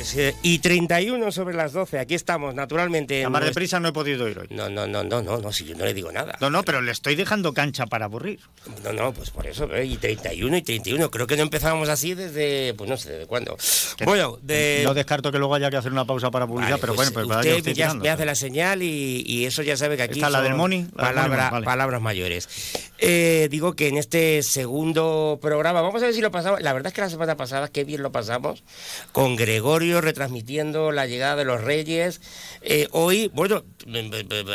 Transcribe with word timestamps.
Pues, 0.00 0.16
eh, 0.16 0.34
y 0.42 0.60
31 0.60 1.30
sobre 1.30 1.54
las 1.54 1.74
12, 1.74 1.98
aquí 1.98 2.14
estamos, 2.14 2.54
naturalmente. 2.54 3.22
A 3.22 3.28
más 3.28 3.44
deprisa 3.44 3.80
no 3.80 3.88
he 3.88 3.92
podido 3.92 4.26
ir 4.30 4.38
hoy. 4.38 4.46
No, 4.48 4.70
no, 4.70 4.86
no, 4.86 5.04
no, 5.04 5.20
no, 5.20 5.36
no, 5.36 5.52
si 5.52 5.66
yo 5.66 5.76
no 5.76 5.84
le 5.84 5.92
digo 5.92 6.10
nada. 6.10 6.38
No, 6.40 6.48
no, 6.48 6.62
pero 6.62 6.80
le 6.80 6.90
estoy 6.90 7.16
dejando 7.16 7.52
cancha 7.52 7.84
para 7.84 8.06
aburrir. 8.06 8.40
No, 8.82 8.94
no, 8.94 9.12
pues 9.12 9.28
por 9.28 9.46
eso, 9.46 9.70
eh, 9.74 9.84
y 9.84 9.98
31 9.98 10.56
y 10.56 10.62
31. 10.62 11.10
Creo 11.10 11.26
que 11.26 11.36
no 11.36 11.42
empezábamos 11.42 11.90
así 11.90 12.14
desde, 12.14 12.72
pues 12.78 12.88
no 12.88 12.96
sé, 12.96 13.10
desde 13.10 13.26
cuándo. 13.26 13.58
Bueno, 14.06 14.38
de... 14.40 14.80
No 14.84 14.94
descarto 14.94 15.30
que 15.30 15.38
luego 15.38 15.54
haya 15.54 15.68
que 15.68 15.76
hacer 15.76 15.92
una 15.92 16.06
pausa 16.06 16.30
para 16.30 16.46
publicidad, 16.46 16.78
Vale, 16.78 16.80
pero 16.80 16.94
pues 16.94 17.12
bueno, 17.12 17.28
pues 17.34 17.56
usted 17.58 17.74
ya 17.74 17.92
me 17.92 18.08
hace 18.08 18.24
la 18.24 18.34
señal 18.34 18.82
y, 18.82 19.22
y 19.26 19.44
eso 19.44 19.62
ya 19.62 19.76
sabe 19.76 19.98
que 19.98 20.04
aquí 20.04 20.14
¿Está 20.20 20.30
la 20.30 20.40
del 20.40 20.54
Moni? 20.54 20.86
La 20.96 21.08
del 21.08 21.14
palabra- 21.14 21.42
Moni, 21.44 21.52
vale. 21.52 21.64
palabras 21.66 22.00
mayores. 22.00 22.48
Eh, 22.96 23.48
digo 23.50 23.74
que 23.76 23.88
en 23.88 23.98
este 23.98 24.42
segundo 24.42 25.38
programa, 25.42 25.82
vamos 25.82 26.02
a 26.02 26.06
ver 26.06 26.14
si 26.14 26.22
lo 26.22 26.30
pasamos. 26.30 26.62
La 26.62 26.72
verdad 26.72 26.86
es 26.88 26.94
que 26.94 27.02
la 27.02 27.10
semana 27.10 27.36
pasada, 27.36 27.68
qué 27.68 27.84
bien 27.84 28.02
lo 28.02 28.12
pasamos, 28.12 28.64
con 29.12 29.36
Gregorio 29.36 29.89
retransmitiendo 29.98 30.92
la 30.92 31.06
llegada 31.06 31.36
de 31.36 31.44
los 31.44 31.62
Reyes. 31.62 32.20
Eh, 32.62 32.88
hoy, 32.92 33.30
bueno, 33.34 33.64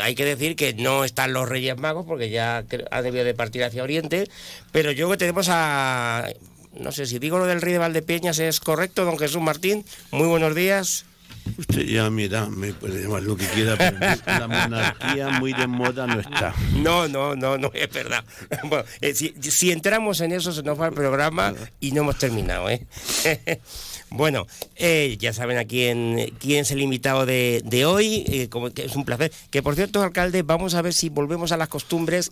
hay 0.04 0.16
que 0.16 0.26
decir 0.26 0.56
que 0.56 0.74
no 0.74 1.04
están 1.04 1.34
los 1.34 1.50
Reyes 1.50 1.78
Magos 1.78 2.06
porque 2.06 2.30
ya 2.30 2.64
ha 2.92 3.02
debido 3.02 3.26
de 3.26 3.34
partir 3.34 3.64
hacia 3.64 3.84
Oriente, 3.84 4.30
pero 4.72 4.92
yo 4.92 5.10
que 5.10 5.18
tenemos 5.18 5.48
a. 5.50 6.28
No 6.80 6.92
sé 6.92 7.06
si 7.06 7.20
digo 7.20 7.38
lo 7.38 7.46
del 7.46 7.62
rey 7.62 7.74
de 7.74 7.80
Valdepeñas 7.80 8.38
es 8.40 8.60
correcto, 8.60 9.06
don 9.06 9.18
Jesús 9.18 9.42
Martín. 9.42 9.86
Muy 10.12 10.28
buenos 10.28 10.54
días. 10.56 11.06
Usted 11.58 11.86
ya, 11.86 12.10
mira, 12.10 12.48
me 12.48 12.74
puede 12.74 13.04
llamar 13.04 13.24
lo 13.24 13.38
que 13.38 13.46
quiera, 13.48 13.78
pero 13.78 13.98
la 14.26 14.48
monarquía 14.48 15.30
muy 15.40 15.54
de 15.54 15.68
moda 15.68 16.08
no 16.08 16.20
está. 16.20 16.54
No, 16.74 17.08
no, 17.08 17.36
no, 17.36 17.58
no 17.58 17.72
es 17.74 17.92
verdad. 17.92 18.24
Bueno, 18.64 18.84
eh, 19.02 19.14
si, 19.14 19.34
si 19.40 19.72
entramos 19.72 20.22
en 20.22 20.32
eso 20.32 20.52
se 20.52 20.64
nos 20.64 20.80
va 20.80 20.88
el 20.88 20.94
programa 20.94 21.54
y 21.80 21.92
no 21.92 22.02
hemos 22.02 22.18
terminado, 22.18 22.70
¿eh? 22.70 22.86
Bueno, 24.10 24.48
eh, 24.76 25.18
ya 25.20 25.34
saben 25.34 25.58
a 25.58 25.66
quién, 25.66 26.34
quién 26.40 26.62
es 26.62 26.72
el 26.72 26.82
invitado 26.82 27.26
de, 27.26 27.62
de 27.66 27.86
hoy, 27.86 28.24
eh, 28.28 28.48
como 28.50 28.72
que 28.72 28.86
es 28.86 28.96
un 28.96 29.04
placer. 29.04 29.32
Que 29.50 29.62
por 29.62 29.76
cierto, 29.76 30.02
alcalde, 30.02 30.42
vamos 30.44 30.74
a 30.76 30.82
ver 30.82 30.94
si 30.94 31.10
volvemos 31.10 31.52
a 31.52 31.58
las 31.58 31.68
costumbres. 31.68 32.30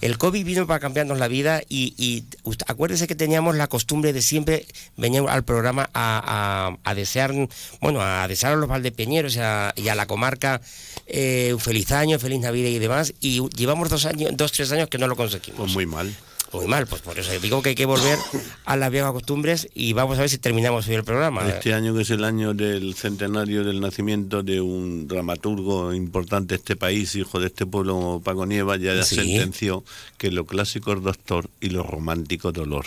El 0.00 0.18
COVID 0.18 0.44
vino 0.44 0.66
para 0.66 0.80
cambiarnos 0.80 1.18
la 1.18 1.28
vida 1.28 1.62
y, 1.68 1.94
y 1.96 2.24
usted- 2.42 2.66
acuérdese 2.68 3.06
que 3.06 3.14
teníamos 3.14 3.54
la 3.56 3.68
costumbre 3.68 4.12
de 4.12 4.20
siempre 4.22 4.66
venir 4.96 5.22
al 5.28 5.44
programa 5.44 5.88
a, 5.94 6.74
a- 6.84 6.90
a 6.90 6.94
desear, 6.94 7.32
bueno, 7.80 8.00
a 8.02 8.26
desear 8.28 8.52
a 8.52 8.56
los 8.56 8.68
valdepeñeros 8.68 9.36
y 9.36 9.38
a, 9.38 9.72
la 9.94 10.06
comarca 10.06 10.60
eh, 11.06 11.50
un 11.54 11.60
feliz 11.60 11.90
año, 11.92 12.18
feliz 12.18 12.40
Navidad 12.40 12.68
y 12.70 12.78
demás. 12.80 13.14
Y 13.20 13.48
llevamos 13.50 13.88
dos 13.88 14.04
años, 14.04 14.32
dos, 14.34 14.52
tres 14.52 14.72
años 14.72 14.88
que 14.88 14.98
no 14.98 15.06
lo 15.06 15.16
conseguimos. 15.16 15.58
Pues 15.60 15.72
muy 15.72 15.86
mal. 15.86 16.14
Muy 16.54 16.66
mal, 16.66 16.86
pues 16.86 17.02
por 17.02 17.18
eso 17.18 17.32
digo 17.40 17.62
que 17.62 17.70
hay 17.70 17.74
que 17.74 17.84
volver 17.84 18.16
a 18.64 18.76
las 18.76 18.90
viejas 18.90 19.12
costumbres 19.12 19.68
y 19.74 19.92
vamos 19.92 20.18
a 20.18 20.20
ver 20.20 20.30
si 20.30 20.38
terminamos 20.38 20.86
hoy 20.86 20.94
el 20.94 21.04
programa. 21.04 21.46
Este 21.48 21.74
año 21.74 21.94
que 21.94 22.02
es 22.02 22.10
el 22.10 22.22
año 22.24 22.54
del 22.54 22.94
centenario 22.94 23.64
del 23.64 23.80
nacimiento 23.80 24.42
de 24.42 24.60
un 24.60 25.08
dramaturgo 25.08 25.92
importante 25.92 26.54
de 26.54 26.58
este 26.58 26.76
país, 26.76 27.14
hijo 27.16 27.40
de 27.40 27.48
este 27.48 27.66
pueblo, 27.66 28.20
Paco 28.24 28.46
Nieva, 28.46 28.76
ya 28.76 29.02
Sí. 29.02 29.16
sentenció 29.16 29.84
que 30.16 30.30
lo 30.30 30.46
clásico 30.46 30.92
es 30.92 31.02
doctor 31.02 31.50
y 31.60 31.70
lo 31.70 31.82
romántico 31.82 32.52
dolor. 32.52 32.86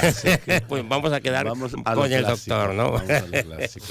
pues 0.68 0.88
vamos 0.88 1.12
a 1.12 1.20
quedar 1.20 1.44
Vamos 1.46 1.72
a 1.84 1.94
lo 1.94 2.00
con 2.02 2.12
el 2.12 2.24
clásico, 2.24 2.54
doctor, 2.56 2.74
¿no? 2.74 2.92
vamos 2.92 3.10
a 3.10 3.20
lo 3.26 3.42
clásico. 3.56 3.86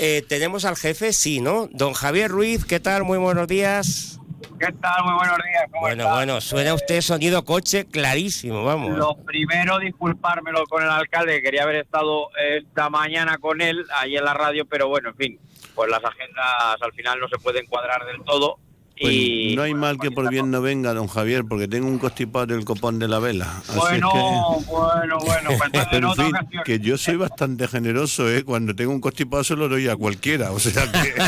Eh, 0.00 0.24
tenemos 0.28 0.64
al 0.64 0.76
jefe, 0.76 1.12
sí, 1.12 1.40
¿no? 1.40 1.68
Don 1.72 1.92
Javier 1.92 2.30
Ruiz, 2.30 2.64
¿qué 2.64 2.80
tal? 2.80 3.04
Muy 3.04 3.18
buenos 3.18 3.46
días. 3.46 4.18
¿Qué 4.58 4.72
tal? 4.80 5.04
Muy 5.04 5.14
buenos 5.14 5.36
días. 5.36 5.64
¿Cómo 5.70 5.80
Bueno, 5.82 6.10
bueno, 6.10 6.40
suena 6.40 6.72
usted 6.72 7.00
sonido 7.02 7.44
coche 7.44 7.86
clarísimo, 7.86 8.64
vamos. 8.64 8.96
Lo 8.96 9.16
primero, 9.16 9.78
disculpármelo 9.78 10.64
con 10.66 10.82
el 10.82 10.88
alcalde. 10.88 11.42
Quería 11.42 11.64
haber 11.64 11.76
estado 11.76 12.30
esta 12.38 12.88
mañana 12.88 13.36
con 13.38 13.60
él 13.60 13.84
ahí 14.00 14.16
en 14.16 14.24
la 14.24 14.32
radio, 14.32 14.64
pero 14.64 14.88
bueno, 14.88 15.10
en 15.10 15.16
fin, 15.16 15.40
pues 15.74 15.90
las 15.90 16.02
agendas 16.02 16.80
al 16.80 16.92
final 16.92 17.20
no 17.20 17.28
se 17.28 17.36
pueden 17.38 17.66
cuadrar 17.66 18.06
del 18.06 18.22
todo. 18.24 18.58
Pues 18.98 19.12
y 19.12 19.54
no 19.56 19.62
hay 19.62 19.74
mal 19.74 19.98
que 19.98 20.10
por 20.10 20.30
bien 20.30 20.50
no 20.50 20.62
venga, 20.62 20.94
don 20.94 21.06
Javier, 21.06 21.44
porque 21.46 21.68
tengo 21.68 21.86
un 21.86 21.98
constipado 21.98 22.46
del 22.46 22.64
copón 22.64 22.98
de 22.98 23.08
la 23.08 23.18
vela. 23.18 23.44
Así 23.68 23.78
Bueno, 23.78 24.08
es 24.08 24.14
que... 24.14 24.72
bueno, 24.72 25.18
bueno, 25.18 25.50
pues 25.58 25.70
en 25.92 26.12
fin, 26.14 26.26
ocasión. 26.26 26.62
que 26.64 26.80
yo 26.80 26.96
soy 26.96 27.16
bastante 27.16 27.68
generoso, 27.68 28.30
¿eh? 28.30 28.42
Cuando 28.42 28.74
tengo 28.74 28.92
un 28.92 29.00
constipado 29.00 29.44
se 29.44 29.54
lo 29.54 29.68
doy 29.68 29.88
a 29.88 29.96
cualquiera, 29.96 30.50
o 30.52 30.58
sea 30.58 30.90
que... 30.90 31.14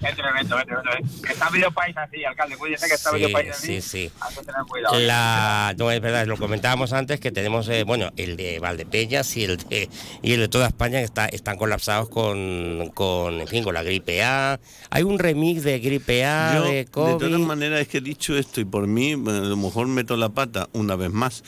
Qué 0.00 0.12
tremendo, 0.12 0.56
qué 0.58 0.64
tremendo. 0.64 0.90
¿eh? 0.92 1.02
Que 1.24 1.32
está 1.32 1.50
medio 1.50 1.70
país 1.70 1.96
así, 1.96 2.24
alcalde. 2.24 2.56
Cuídese 2.56 2.88
que 2.88 2.94
está 2.94 3.10
Sí, 3.10 3.14
medio 3.16 3.32
país 3.32 3.50
así. 3.52 3.80
sí, 3.80 3.80
sí. 3.80 4.10
Hay 4.20 4.34
que 4.34 4.42
tener 4.42 4.60
cuidado. 4.68 4.98
La, 4.98 5.74
no 5.78 5.90
es 5.90 6.00
verdad, 6.00 6.26
lo 6.26 6.36
comentábamos 6.36 6.92
antes 6.92 7.20
que 7.20 7.30
tenemos, 7.32 7.68
eh, 7.68 7.84
bueno, 7.84 8.10
el 8.16 8.36
de 8.36 8.58
Valdepeñas 8.58 9.34
y 9.36 9.44
el 9.44 9.56
de, 9.56 9.88
y 10.22 10.32
el 10.32 10.40
de 10.40 10.48
toda 10.48 10.66
España 10.66 10.98
que 10.98 11.04
está, 11.04 11.26
están 11.26 11.56
colapsados 11.56 12.08
con, 12.10 12.90
con, 12.94 13.40
en 13.40 13.48
fin, 13.48 13.64
con 13.64 13.72
la 13.74 13.82
gripe 13.82 14.22
A. 14.22 14.60
Hay 14.90 15.02
un 15.02 15.18
remix 15.18 15.62
de 15.64 15.78
gripe 15.80 16.24
A, 16.24 16.54
Yo, 16.56 16.64
de 16.64 16.74
de 16.74 16.84
COVID. 16.86 17.16
todas 17.26 17.40
maneras, 17.40 17.80
es 17.80 17.88
que 17.88 17.98
he 17.98 18.00
dicho 18.00 18.36
esto 18.36 18.60
y 18.60 18.64
por 18.64 18.86
mí, 18.86 19.12
a 19.12 19.16
lo 19.16 19.56
mejor 19.56 19.86
meto 19.88 20.16
la 20.16 20.28
pata 20.28 20.68
una 20.72 20.96
vez 20.96 21.10
más, 21.12 21.42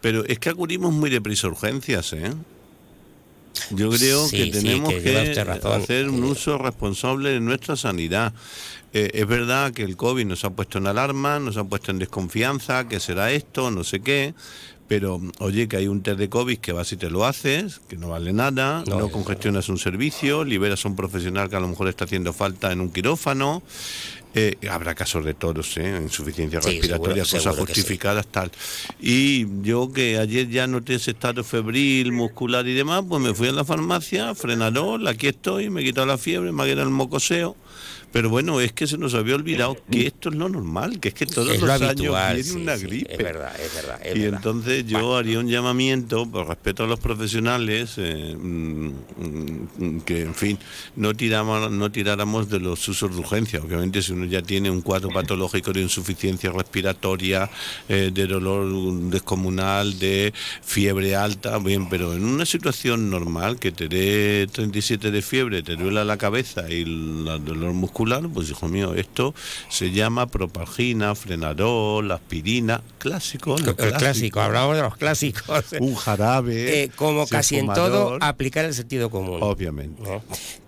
pero 0.00 0.24
es 0.26 0.38
que 0.38 0.48
acudimos 0.50 0.92
muy 0.92 1.10
deprisa 1.10 1.46
a 1.46 1.50
urgencias, 1.50 2.12
¿eh? 2.12 2.32
Yo 3.70 3.90
creo 3.90 4.26
Sí, 4.26 4.36
que 4.36 4.44
sí, 4.44 4.50
tenemos 4.64 4.92
que 4.94 5.02
que, 5.02 5.44
razón. 5.44 5.72
hacer 5.82 6.08
un 6.08 6.22
uso 6.24 6.56
responsable 6.56 7.30
de 7.30 7.40
nuestra 7.40 7.76
sanidad. 7.76 8.32
Eh, 8.92 9.10
es 9.14 9.26
verdad 9.26 9.72
que 9.72 9.82
el 9.82 9.96
COVID 9.96 10.24
nos 10.24 10.44
ha 10.44 10.50
puesto 10.50 10.78
en 10.78 10.86
alarma, 10.86 11.38
nos 11.40 11.56
ha 11.56 11.64
puesto 11.64 11.90
en 11.90 11.98
desconfianza, 11.98 12.88
que 12.88 13.00
será 13.00 13.32
esto, 13.32 13.70
no 13.70 13.84
sé 13.84 14.00
qué, 14.00 14.34
pero 14.90 15.20
oye, 15.38 15.68
que 15.68 15.76
hay 15.76 15.86
un 15.86 16.02
test 16.02 16.18
de 16.18 16.28
COVID 16.28 16.58
que 16.58 16.72
vas 16.72 16.90
y 16.90 16.96
te 16.96 17.10
lo 17.10 17.24
haces, 17.24 17.80
que 17.88 17.96
no 17.96 18.08
vale 18.08 18.32
nada, 18.32 18.82
No, 18.88 19.08
congestionas 19.08 19.68
un 19.68 19.78
servicio, 19.78 20.42
liberas 20.42 20.84
a 20.84 20.88
un 20.88 20.96
profesional 20.96 21.48
que 21.48 21.54
a 21.54 21.60
lo 21.60 21.68
mejor 21.68 21.86
está 21.86 22.06
haciendo 22.06 22.32
falta 22.32 22.72
en 22.72 22.80
un 22.80 22.90
quirófano. 22.90 23.62
Eh, 24.34 24.56
habrá 24.68 24.96
casos 24.96 25.24
de 25.24 25.34
todos, 25.34 25.76
¿eh? 25.76 25.96
insuficiencia 26.02 26.60
Sí, 26.60 26.70
respiratoria, 26.72 27.24
seguro- 27.24 27.38
cosas 27.38 27.42
seguro 27.54 27.66
que 27.66 27.74
sí. 27.74 27.80
justificadas, 27.82 28.26
tal. 28.26 28.50
Y 29.00 29.46
yo 29.62 29.92
que 29.92 30.18
ayer 30.18 30.48
ya 30.48 30.66
noté 30.66 30.96
ese 30.96 31.12
estado 31.12 31.44
febril, 31.44 32.10
muscular 32.10 32.66
y 32.66 32.74
demás, 32.74 33.04
pues 33.08 33.22
me 33.22 33.32
fui 33.32 33.46
a 33.46 33.52
la 33.52 33.64
farmacia, 33.64 34.34
frenador, 34.34 35.06
aquí 35.06 35.28
estoy, 35.28 35.70
me 35.70 35.82
he 35.82 35.84
quitado 35.84 36.08
la 36.08 36.18
fiebre, 36.18 36.50
me 36.50 36.64
ha 36.64 36.66
quitado 36.66 36.82
el 36.82 36.90
mocoseo. 36.90 37.54
Pero 38.12 38.28
bueno, 38.28 38.60
es 38.60 38.72
que 38.72 38.86
se 38.86 38.98
nos 38.98 39.14
había 39.14 39.36
olvidado 39.36 39.76
que 39.90 40.06
esto 40.08 40.30
es 40.30 40.34
lo 40.34 40.48
normal, 40.48 40.98
que 40.98 41.08
es 41.08 41.14
que 41.14 41.26
todos 41.26 41.48
es 41.50 41.60
lo 41.60 41.66
los 41.68 41.80
habitual, 41.80 42.32
años 42.34 42.44
viene 42.46 42.58
sí, 42.58 42.62
una 42.62 42.76
sí, 42.76 42.86
gripe. 42.86 43.12
es 43.12 43.18
verdad, 43.18 43.60
es 43.60 43.74
verdad. 43.74 44.00
es 44.04 44.16
Y 44.16 44.18
verdad. 44.20 44.36
entonces 44.38 44.86
yo 44.86 45.16
haría 45.16 45.38
un 45.38 45.48
llamamiento, 45.48 46.28
por 46.28 46.48
respeto 46.48 46.84
a 46.84 46.86
los 46.88 46.98
profesionales, 46.98 47.94
eh, 47.98 48.36
mm, 48.36 48.88
mm, 49.78 50.00
que 50.00 50.22
en 50.22 50.34
fin, 50.34 50.58
no, 50.96 51.14
tiramos, 51.14 51.70
no 51.70 51.90
tiráramos 51.92 52.48
de 52.50 52.58
los 52.58 52.86
usos 52.88 53.14
de 53.14 53.20
urgencia. 53.20 53.60
Obviamente 53.60 54.02
si 54.02 54.12
uno 54.12 54.24
ya 54.26 54.42
tiene 54.42 54.70
un 54.70 54.80
cuadro 54.82 55.10
patológico 55.10 55.72
de 55.72 55.82
insuficiencia 55.82 56.50
respiratoria, 56.50 57.48
eh, 57.88 58.10
de 58.12 58.26
dolor 58.26 58.92
descomunal, 59.10 59.98
de 59.98 60.32
fiebre 60.62 61.14
alta, 61.14 61.58
bien, 61.58 61.88
pero 61.88 62.14
en 62.14 62.24
una 62.24 62.44
situación 62.44 63.08
normal, 63.10 63.58
que 63.58 63.70
te 63.72 63.88
dé 63.88 64.48
37 64.50 65.10
de 65.10 65.22
fiebre, 65.22 65.62
te 65.62 65.76
duela 65.76 66.04
la 66.04 66.16
cabeza 66.16 66.68
y 66.70 66.82
el 66.82 67.24
dolor 67.44 67.69
muscular, 67.74 68.22
pues 68.32 68.50
hijo 68.50 68.68
mío, 68.68 68.94
esto 68.94 69.34
se 69.68 69.90
llama 69.90 70.26
propalgina, 70.26 71.14
frenador, 71.14 72.10
aspirina, 72.12 72.82
clásico. 72.98 73.56
lo 73.58 73.76
el 73.76 73.92
clásico, 73.94 74.40
hablamos 74.40 74.76
de 74.76 74.82
los 74.82 74.96
clásicos. 74.96 75.64
un 75.80 75.94
jarabe. 75.94 76.84
Eh, 76.84 76.90
como 76.94 77.26
casi 77.26 77.58
en 77.58 77.66
todo, 77.72 78.18
aplicar 78.20 78.64
el 78.64 78.74
sentido 78.74 79.10
común. 79.10 79.38
Obviamente. 79.40 80.02
¿no? 80.02 80.22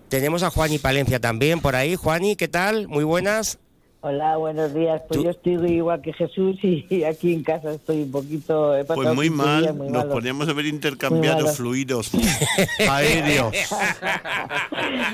Tenemos 0.09 0.43
a 0.43 0.51
Juan 0.51 0.71
y 0.71 0.77
Palencia 0.77 1.19
también 1.19 1.59
por 1.59 1.75
ahí. 1.75 1.95
Juani, 1.95 2.35
¿qué 2.35 2.47
tal? 2.47 2.87
Muy 2.87 3.03
buenas. 3.03 3.57
Hola, 4.05 4.35
buenos 4.35 4.73
días. 4.73 5.01
Pues 5.07 5.17
Tú- 5.19 5.23
yo 5.23 5.29
estoy 5.29 5.53
igual 5.71 6.01
que 6.01 6.11
Jesús 6.11 6.57
y 6.61 7.05
aquí 7.05 7.33
en 7.33 7.41
casa 7.41 7.71
estoy 7.71 8.01
un 8.01 8.11
poquito... 8.11 8.75
he 8.75 8.83
Pues 8.83 9.13
muy 9.15 9.29
15 9.29 9.43
mal, 9.43 9.61
días 9.61 9.75
muy 9.75 9.87
nos 9.87 10.03
podríamos 10.05 10.49
haber 10.49 10.65
intercambiado 10.65 11.47
fluidos 11.47 12.11
aéreos. 12.89 13.53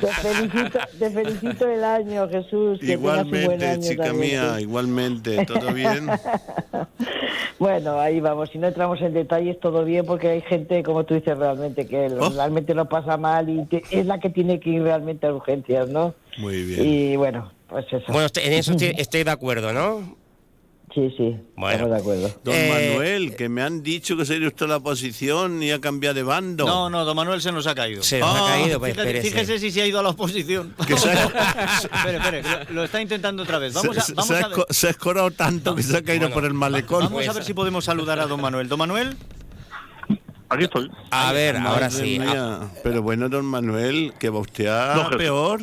Te 0.02 0.08
felicito, 0.08 0.80
te 0.98 1.10
felicito 1.12 1.68
el 1.70 1.84
año, 1.84 2.28
Jesús. 2.30 2.80
Que 2.80 2.98
buen 2.98 3.28
igualmente, 3.28 3.68
año 3.68 3.82
chica 3.84 4.04
también, 4.06 4.32
mía, 4.42 4.54
sí. 4.58 4.62
igualmente, 4.64 5.46
¿todo 5.46 5.72
bien? 5.74 6.10
Bueno, 7.60 8.00
ahí 8.00 8.22
vamos. 8.22 8.50
Si 8.52 8.58
no 8.58 8.68
entramos 8.70 9.02
en 9.02 9.14
detalles, 9.14 9.60
todo 9.60 9.84
bien, 9.84 10.06
porque 10.06 10.30
hay 10.30 10.42
gente, 10.42 10.82
como 10.82 11.04
tú 11.04 11.14
dices, 11.16 11.38
realmente 11.38 11.86
que 11.88 12.08
Oh. 12.18 12.30
realmente 12.30 12.74
lo 12.74 12.88
pasa 12.88 13.18
mal 13.18 13.50
y 13.50 13.66
que 13.68 13.84
es 13.92 14.06
la 14.06 14.18
que 14.22 14.30
tiene 14.30 14.62
que 14.62 14.70
ir 14.70 14.82
realmente 14.84 15.28
a 15.28 15.34
urgencias, 15.34 15.90
¿no? 15.90 16.14
Muy 16.38 16.64
bien. 16.64 16.86
Y 16.88 17.16
bueno, 17.18 17.52
pues 17.70 17.86
eso. 17.92 18.06
Bueno, 18.12 18.28
en 18.36 18.54
eso 18.54 18.72
estoy, 18.72 18.94
estoy 18.98 19.24
de 19.24 19.32
acuerdo, 19.32 19.74
¿no? 19.74 20.18
Sí, 20.92 21.14
sí, 21.16 21.38
Bueno. 21.56 21.72
estamos 21.86 21.92
de 21.92 21.98
acuerdo. 22.02 22.40
Don 22.44 22.56
Eh, 22.56 22.90
Manuel, 22.94 23.36
que 23.36 23.48
me 23.48 23.62
han 23.62 23.84
dicho 23.84 24.18
que 24.18 24.26
se 24.26 24.44
ha 24.44 24.48
usted 24.48 24.66
la 24.68 24.80
posición 24.80 25.62
y 25.62 25.70
ha 25.70 25.80
cambiado 25.80 26.16
de 26.16 26.24
bando. 26.24 26.66
No, 26.66 26.90
no, 26.90 27.06
don 27.06 27.16
Manuel 27.16 27.44
se 27.44 27.52
nos 27.52 27.68
ha 27.68 27.76
caído. 27.76 28.02
Se 28.02 28.20
nos 28.20 28.36
ha 28.36 28.46
Ah, 28.46 28.58
caído, 28.58 28.80
pues 28.80 28.96
Fíjate- 28.96 29.22
fíjese 29.22 29.60
si 29.60 29.70
se 29.70 29.84
ha 29.84 29.86
ido 29.86 30.00
a 30.00 30.04
la 30.04 30.10
oposición. 30.10 30.74
Que 30.88 30.98
se 30.98 31.12
ha- 31.12 31.26
espere, 31.84 32.18
espere, 32.18 32.42
lo, 32.70 32.74
lo 32.74 32.84
está 32.86 33.00
intentando 33.04 33.44
otra 33.44 33.60
vez. 33.60 33.72
Vamos 33.76 33.96
se, 33.98 34.02
a, 34.14 34.16
vamos 34.16 34.28
se 34.28 34.34
ha 34.34 34.38
a 34.46 34.48
ver, 34.48 34.58
esco- 34.58 34.66
se 34.72 34.88
ha 34.88 34.90
escorado 34.90 35.30
tanto 35.30 35.76
que 35.76 35.84
se 35.84 35.96
ha 35.96 36.02
caído 36.02 36.22
Bueno, 36.22 36.34
por 36.34 36.46
el 36.46 36.54
malecón. 36.56 37.04
vamos 37.04 37.28
a 37.28 37.34
ver 37.34 37.44
si 37.44 37.54
podemos 37.54 37.86
saludar 37.86 38.20
a 38.20 38.26
don 38.26 38.42
Manuel. 38.42 38.68
Don 38.68 38.80
Manuel, 38.80 39.16
Aquí 40.52 40.64
estoy. 40.64 40.90
A 41.12 41.32
ver, 41.34 41.56
ahora 41.58 41.92
sí. 41.92 42.18
Mía. 42.18 42.62
Pero 42.84 43.04
bueno, 43.04 43.30
don 43.30 43.46
Manuel, 43.46 44.14
que 44.20 44.30
va 44.32 44.40
usted 44.40 44.66
a 44.66 44.96
No, 44.96 45.16
peor. 45.16 45.62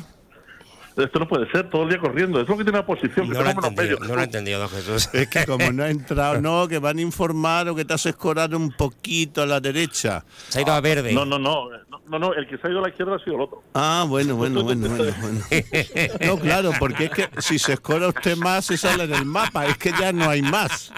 Esto 0.97 1.19
no 1.19 1.29
puede 1.29 1.51
ser, 1.51 1.69
todo 1.69 1.83
el 1.83 1.91
día 1.91 1.99
corriendo. 1.99 2.41
Es 2.41 2.49
lo 2.49 2.57
que 2.57 2.65
tiene 2.65 2.79
la 2.79 2.85
oposición, 2.85 3.29
que 3.29 3.35
No 3.35 3.43
lo, 3.43 3.51
entendido, 3.51 3.99
no 4.01 4.15
lo 4.15 4.21
he 4.21 4.25
entendido, 4.25 4.61
don 4.61 4.71
Jesús. 4.71 5.11
Es 5.13 5.29
que 5.29 5.45
como 5.45 5.71
no 5.71 5.83
ha 5.85 5.91
entrado, 5.91 6.41
no, 6.41 6.67
que 6.67 6.79
van 6.79 6.97
a 6.97 7.03
informar 7.03 7.69
o 7.69 7.75
que 7.75 7.85
te 7.85 7.93
has 7.93 8.07
escorado 8.07 8.57
un 8.57 8.73
poquito 8.73 9.43
a 9.43 9.47
la 9.47 9.61
derecha. 9.61 10.25
Se 10.49 10.59
ha 10.59 10.63
ido 10.63 10.73
a 10.73 10.81
verde. 10.81 11.13
No, 11.13 11.27
no, 11.27 11.39
no, 11.39 11.69
no, 11.91 12.01
no, 12.09 12.19
no, 12.19 12.33
el 12.33 12.47
que 12.49 12.57
se 12.57 12.67
ha 12.67 12.71
ido 12.71 12.79
a 12.79 12.83
la 12.83 12.89
izquierda 12.89 13.17
ha 13.17 13.19
sido 13.19 13.37
el 13.37 13.43
otro. 13.43 13.63
Ah, 13.75 14.07
bueno, 14.09 14.37
bueno, 14.37 14.63
bueno, 14.65 14.89
bueno, 14.89 15.15
bueno. 15.21 15.41
No, 16.27 16.39
claro, 16.39 16.73
porque 16.79 17.05
es 17.05 17.11
que 17.11 17.29
si 17.41 17.59
se 17.59 17.75
escora 17.75 18.09
usted 18.09 18.35
más, 18.39 18.65
se 18.65 18.79
sale 18.79 19.05
en 19.05 19.15
el 19.15 19.27
mapa. 19.27 19.67
Es 19.67 19.77
que 19.77 19.93
ya 19.93 20.13
no 20.13 20.31
hay 20.31 20.41
más. 20.41 20.93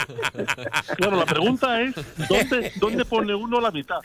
Claro, 0.97 1.17
la 1.17 1.27
pregunta 1.27 1.81
es, 1.83 1.97
¿dónde, 2.29 2.73
¿dónde 2.77 3.05
pone 3.05 3.35
uno 3.35 3.61
la 3.61 3.73
mitad? 3.73 3.99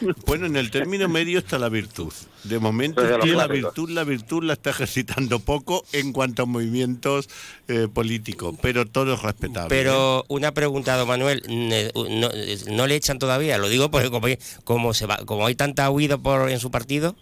Bueno, 0.26 0.46
en 0.46 0.56
el 0.56 0.70
término 0.70 1.08
medio 1.08 1.38
está 1.38 1.58
la 1.58 1.68
virtud. 1.68 2.12
De 2.44 2.58
momento 2.58 3.02
la 3.02 3.46
virtud, 3.46 3.90
la 3.90 4.04
virtud 4.04 4.44
la 4.44 4.54
está 4.54 4.70
ejercitando 4.70 5.40
poco 5.40 5.84
en 5.92 6.12
cuanto 6.12 6.42
a 6.42 6.46
movimientos 6.46 7.28
eh, 7.68 7.88
políticos, 7.92 8.56
pero 8.62 8.86
todo 8.86 9.14
es 9.14 9.22
respetable. 9.22 9.68
Pero 9.68 10.24
una 10.28 10.52
pregunta, 10.52 10.96
don 10.96 11.08
Manuel, 11.08 11.42
no, 11.48 12.30
no 12.74 12.86
le 12.86 12.94
echan 12.94 13.18
todavía, 13.18 13.58
lo 13.58 13.68
digo 13.68 13.90
porque 13.90 14.10
como, 14.10 14.26
como 14.64 14.94
se 14.94 15.06
va, 15.06 15.18
como 15.18 15.46
hay 15.46 15.54
tanta 15.54 15.90
huida 15.90 16.16
por 16.16 16.50
en 16.50 16.60
su 16.60 16.70
partido, 16.70 17.16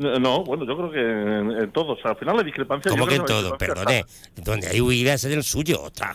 No, 0.00 0.42
bueno, 0.44 0.64
yo 0.66 0.76
creo 0.78 0.90
que 0.90 0.98
en, 0.98 1.50
en 1.62 1.72
todos. 1.72 1.98
Al 2.04 2.16
final 2.16 2.36
la 2.38 2.42
discrepancia... 2.42 2.90
como 2.90 3.04
yo 3.04 3.08
que 3.10 3.14
en 3.16 3.22
creo 3.24 3.36
la 3.38 3.42
todo, 3.42 3.56
discrepancia 3.58 4.04
perdone, 4.04 4.44
donde 4.44 4.66
hay 4.68 4.80
huida 4.80 5.12
es 5.12 5.24
en 5.24 5.32
el 5.32 5.42
suyo, 5.44 5.82
otra, 5.82 6.14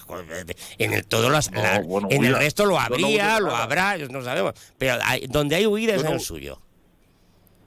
en 0.80 0.94
el 0.94 1.06
todo 1.06 1.30
las, 1.30 1.52
No, 1.52 1.62
la- 1.62 1.80
bueno, 1.82 2.08
en 2.10 2.26
el 2.26 2.36
resto 2.36 2.66
lo 2.66 2.72
no 2.72 2.80
habría, 2.80 3.40
lo 3.40 3.56
habrá, 3.56 3.96
no 3.98 4.24
sabemos, 4.24 4.54
pero 4.80 4.96
hay- 5.04 5.28
donde 5.28 5.56
hay 5.56 5.68
huida 5.68 5.94
es 5.96 6.04
en 6.04 6.14
el 6.14 6.20
suyo. 6.20 6.60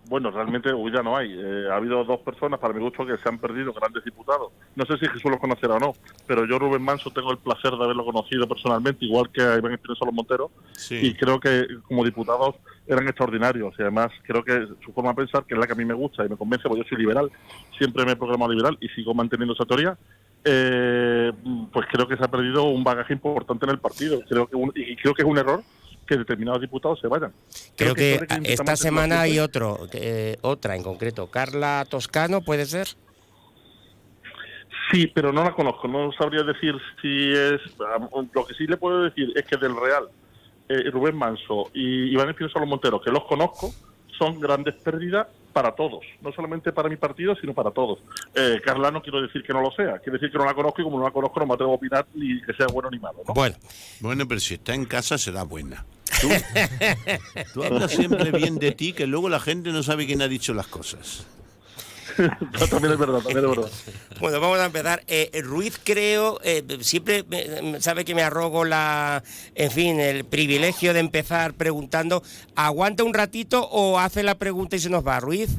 Bueno, 0.09 0.31
realmente 0.31 0.73
huida 0.73 1.03
no 1.03 1.17
hay. 1.19 1.31
Eh, 1.31 1.69
ha 1.71 1.77
habido 1.77 2.03
dos 2.03 2.21
personas, 2.21 2.59
para 2.59 2.73
mi 2.73 2.81
gusto, 2.81 3.05
que 3.05 3.19
se 3.19 3.29
han 3.29 3.39
perdido, 3.39 3.75
grandes 3.75 4.03
diputados. 4.05 4.53
No 4.75 4.87
sé 4.87 4.97
si 4.97 5.07
Jesús 5.07 5.31
los 5.31 5.39
conocerá 5.39 5.75
o 5.75 5.79
no, 5.79 5.93
pero 6.27 6.47
yo, 6.47 6.59
Rubén 6.59 6.81
Manso, 6.83 7.11
tengo 7.11 7.31
el 7.31 7.37
placer 7.37 7.73
de 7.73 7.85
haberlo 7.85 8.07
conocido 8.07 8.49
personalmente, 8.49 9.05
igual 9.05 9.31
que 9.31 9.43
a 9.43 9.57
Iván 9.59 9.73
Espinosa 9.75 10.07
Los 10.07 10.15
Monteros, 10.15 10.51
Sí. 10.73 10.99
y 11.03 11.15
creo 11.15 11.39
que 11.39 11.67
como 11.87 12.05
diputados 12.05 12.55
eran 12.87 13.07
extraordinarios. 13.07 13.75
Y 13.79 13.83
además 13.83 14.11
creo 14.27 14.43
que 14.43 14.67
su 14.83 14.93
forma 14.95 15.11
de 15.11 15.17
pensar, 15.17 15.45
que 15.45 15.53
es 15.55 15.61
la 15.61 15.67
que 15.67 15.75
a 15.75 15.77
mí 15.77 15.85
me 15.85 15.93
gusta 15.95 16.25
y 16.25 16.29
me 16.31 16.37
convence, 16.39 16.67
porque 16.67 16.83
yo 16.85 16.89
soy 16.89 16.99
liberal, 16.99 17.31
siempre 17.77 18.07
me 18.07 18.13
he 18.13 18.17
programado 18.17 18.51
liberal 18.51 18.79
y 18.81 18.89
sigo 18.89 19.13
manteniendo 19.13 19.53
esa 19.53 19.67
teoría, 19.67 19.99
eh, 20.45 21.33
pues 21.71 21.87
creo 21.93 22.09
que 22.09 22.17
se 22.17 22.25
ha 22.25 22.29
perdido 22.29 22.65
un 22.65 22.83
bagaje 22.83 23.13
importante 23.13 23.67
en 23.67 23.71
el 23.73 23.79
partido. 23.79 24.21
Creo 24.27 24.47
que 24.47 24.57
un- 24.57 24.73
y 24.75 24.97
creo 24.97 25.13
que 25.13 25.21
es 25.23 25.29
un 25.29 25.37
error 25.37 25.61
que 26.09 26.17
determinados 26.17 26.61
diputados 26.61 26.99
se 27.01 27.07
vayan. 27.07 27.33
Creo 27.77 27.95
que 27.95 28.27
esta 28.45 28.77
semana 28.77 29.21
hay 29.21 29.39
otro, 29.39 29.87
eh, 29.93 30.39
otra 30.41 30.75
en 30.75 30.83
concreto, 30.83 31.31
Carla 31.31 31.85
Toscano, 31.89 32.41
¿puede 32.41 32.65
ser? 32.67 32.89
Sí, 34.91 35.07
pero 35.15 35.33
no 35.33 35.45
la 35.45 35.53
conozco. 35.53 35.87
No 35.87 36.11
sabría 36.13 36.43
decir 36.43 36.75
si 37.03 37.33
es. 37.33 37.61
Lo 38.33 38.47
que 38.47 38.55
sí 38.55 38.67
le 38.67 38.79
puedo 38.79 39.03
decir 39.03 39.33
es 39.37 39.45
que 39.45 39.59
del 39.59 39.77
Real, 39.77 40.09
eh, 40.69 40.91
Rubén 40.91 41.15
Manso 41.15 41.71
y 41.75 42.11
Iván 42.13 42.31
Espinosa 42.31 42.59
Los 42.59 42.69
Monteros, 42.69 43.03
que 43.05 43.11
los 43.11 43.25
conozco, 43.25 43.71
son 44.19 44.41
grandes 44.41 44.75
pérdidas 44.77 45.27
para 45.53 45.73
todos. 45.73 46.05
No 46.23 46.33
solamente 46.33 46.73
para 46.73 46.89
mi 46.89 46.97
partido, 46.97 47.35
sino 47.41 47.53
para 47.53 47.71
todos. 47.71 47.99
Eh, 48.35 48.61
Carla 48.65 48.91
no 48.91 49.03
quiero 49.03 49.21
decir 49.21 49.43
que 49.43 49.53
no 49.53 49.61
lo 49.61 49.71
sea. 49.73 49.99
Quiero 49.99 50.13
decir 50.19 50.31
que 50.31 50.39
no 50.39 50.45
la 50.45 50.55
conozco 50.55 50.81
y 50.81 50.85
como 50.85 50.99
no 50.99 51.05
la 51.05 51.11
conozco 51.11 51.41
no 51.41 51.47
me 51.47 51.55
atrevo 51.55 51.73
a 51.73 51.75
opinar 51.75 52.07
ni 52.15 52.41
que 52.43 52.55
sea 52.55 52.67
bueno 52.69 52.89
ni 52.91 52.99
malo. 52.99 53.19
¿no? 53.27 53.35
Bueno, 53.35 53.57
Bueno, 54.01 54.27
pero 54.27 54.41
si 54.41 54.55
está 54.55 54.75
en 54.75 54.87
casa 54.87 55.19
será 55.19 55.43
buena. 55.43 55.85
Tú, 56.21 56.29
tú 57.55 57.65
hablas 57.65 57.91
siempre 57.93 58.31
bien 58.31 58.59
de 58.59 58.73
ti, 58.73 58.93
que 58.93 59.07
luego 59.07 59.29
la 59.29 59.41
gente 59.41 59.71
no 59.71 59.83
sabe 59.83 60.07
quién 60.07 60.23
ha 60.23 60.29
dicho 60.29 60.55
las 60.55 60.67
cosas. 60.67 61.27
también 62.71 62.93
es 62.95 62.99
verdad, 62.99 63.21
también 63.21 63.45
es 63.45 63.57
verdad. 63.57 63.71
Bueno, 64.19 64.41
vamos 64.41 64.59
a 64.59 64.65
empezar. 64.67 65.03
Eh, 65.07 65.31
Ruiz, 65.45 65.79
creo, 65.83 66.41
eh, 66.43 66.65
siempre 66.81 67.25
me- 67.29 67.81
sabe 67.81 68.05
que 68.05 68.15
me 68.15 68.23
arrogo 68.23 68.65
la, 68.65 69.23
en 69.55 69.71
fin, 69.71 70.01
el 70.01 70.25
privilegio 70.25 70.93
de 70.95 71.01
empezar 71.01 71.55
preguntando. 71.55 72.23
¿Aguanta 72.57 73.05
un 73.05 73.15
ratito 73.15 73.63
o 73.71 73.99
hace 73.99 74.23
la 74.23 74.37
pregunta 74.37 74.77
y 74.77 74.81
se 74.81 74.91
nos 74.91 75.07
va, 75.07 75.21
Ruiz? 75.21 75.51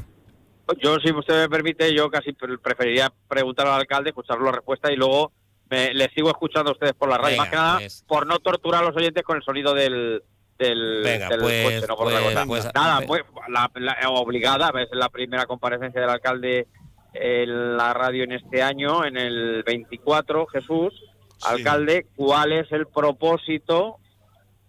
Yo, 0.82 0.96
si 1.00 1.10
usted 1.12 1.34
me 1.34 1.48
permite, 1.48 1.92
yo 1.94 2.10
casi 2.10 2.32
pre- 2.32 2.58
preferiría 2.58 3.12
preguntar 3.28 3.66
al 3.66 3.80
alcalde, 3.80 4.10
escuchar 4.10 4.38
la 4.40 4.52
respuesta 4.52 4.92
y 4.92 4.96
luego 4.96 5.32
me, 5.70 5.92
le 5.94 6.08
sigo 6.14 6.28
escuchando 6.30 6.70
a 6.70 6.72
ustedes 6.74 6.92
por 6.92 7.08
la 7.08 7.16
radio. 7.18 7.30
Venga, 7.30 7.42
Más 7.42 7.50
que 7.50 7.56
nada, 7.56 7.78
pues. 7.78 8.04
por 8.06 8.26
no 8.26 8.38
torturar 8.38 8.84
a 8.84 8.86
los 8.88 8.96
oyentes 8.96 9.22
con 9.24 9.36
el 9.36 9.42
sonido 9.42 9.72
del, 9.74 10.22
del, 10.60 11.02
Venga, 11.02 11.28
del 11.28 11.40
pues, 11.40 11.64
coche, 11.64 11.86
no 11.88 11.96
por 11.96 12.06
otra 12.06 12.20
pues, 12.20 12.34
cosa. 12.34 12.46
pues, 12.46 12.70
Nada, 12.74 13.00
pues, 13.06 13.22
la, 13.48 13.70
la- 13.74 14.10
obligada, 14.10 14.70
es 14.80 14.88
la 14.92 15.08
primera 15.08 15.46
comparecencia 15.46 16.00
del 16.00 16.10
alcalde 16.10 16.68
en 17.14 17.76
la 17.76 17.92
radio 17.94 18.24
en 18.24 18.32
este 18.32 18.62
año, 18.62 19.04
en 19.04 19.16
el 19.16 19.62
24, 19.64 20.46
Jesús. 20.46 20.92
Sí. 21.38 21.46
Alcalde, 21.48 22.06
¿cuál 22.14 22.52
es 22.52 22.70
el 22.70 22.86
propósito 22.86 23.96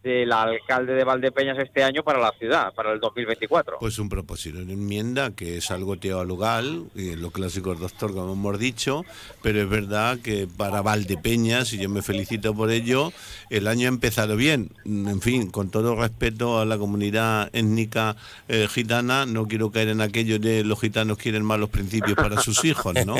del 0.03 0.31
alcalde 0.31 0.93
de 0.93 1.03
Valdepeñas 1.03 1.57
este 1.59 1.83
año 1.83 2.03
para 2.03 2.19
la 2.19 2.31
ciudad, 2.39 2.73
para 2.73 2.91
el 2.91 2.99
2024? 2.99 3.77
Pues 3.79 3.99
un 3.99 4.09
propósito 4.09 4.63
de 4.63 4.73
enmienda 4.73 5.31
que 5.31 5.57
es 5.57 5.71
algo 5.71 5.97
teologal, 5.97 6.85
y 6.95 7.15
lo 7.15 7.31
clásico 7.31 7.75
doctor, 7.75 8.13
como 8.13 8.33
hemos 8.33 8.59
dicho, 8.59 9.05
pero 9.41 9.61
es 9.61 9.69
verdad 9.69 10.19
que 10.19 10.47
para 10.47 10.81
Valdepeñas, 10.81 11.73
y 11.73 11.77
yo 11.77 11.89
me 11.89 12.01
felicito 12.01 12.53
por 12.55 12.71
ello, 12.71 13.13
el 13.49 13.67
año 13.67 13.87
ha 13.87 13.89
empezado 13.89 14.35
bien. 14.35 14.71
En 14.85 15.21
fin, 15.21 15.49
con 15.51 15.69
todo 15.69 15.95
respeto 15.95 16.59
a 16.59 16.65
la 16.65 16.77
comunidad 16.77 17.49
étnica 17.53 18.15
eh, 18.47 18.67
gitana, 18.69 19.25
no 19.25 19.47
quiero 19.47 19.71
caer 19.71 19.89
en 19.89 20.01
aquello 20.01 20.39
de 20.39 20.63
los 20.63 20.79
gitanos 20.79 21.17
quieren 21.17 21.43
malos 21.43 21.69
principios 21.69 22.15
para 22.15 22.41
sus 22.41 22.63
hijos, 22.65 22.95
¿no? 23.05 23.15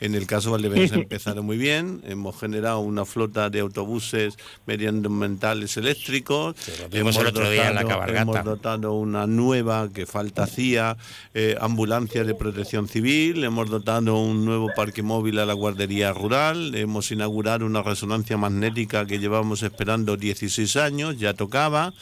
En 0.00 0.14
el 0.14 0.26
caso 0.26 0.50
de 0.50 0.52
Valdepeñas 0.52 0.92
ha 0.92 0.96
empezado 0.96 1.42
muy 1.42 1.56
bien, 1.56 2.02
hemos 2.06 2.38
generado 2.38 2.80
una 2.80 3.04
flota 3.04 3.50
de 3.50 3.60
autobuses 3.60 4.36
medioambientales 4.66 5.76
eléctricos, 5.76 6.23
lo 6.28 6.88
vimos 6.90 7.16
el 7.16 7.26
otro 7.26 7.50
día 7.50 7.68
en 7.68 7.74
la 7.74 7.84
cabalgata. 7.84 8.22
hemos 8.22 8.44
dotado 8.44 8.92
una 8.94 9.26
nueva 9.26 9.88
que 9.92 10.06
falta 10.06 10.44
hacía, 10.44 10.96
eh, 11.34 11.56
ambulancia 11.60 12.24
de 12.24 12.34
protección 12.34 12.88
civil, 12.88 13.44
hemos 13.44 13.68
dotado 13.70 14.16
un 14.18 14.44
nuevo 14.44 14.70
parque 14.74 15.02
móvil 15.02 15.38
a 15.38 15.46
la 15.46 15.52
guardería 15.52 16.12
rural, 16.12 16.74
hemos 16.74 17.10
inaugurado 17.10 17.66
una 17.66 17.82
resonancia 17.82 18.36
magnética 18.36 19.06
que 19.06 19.18
llevamos 19.18 19.62
esperando 19.62 20.16
16 20.16 20.76
años, 20.76 21.18
ya 21.18 21.34
tocaba. 21.34 21.92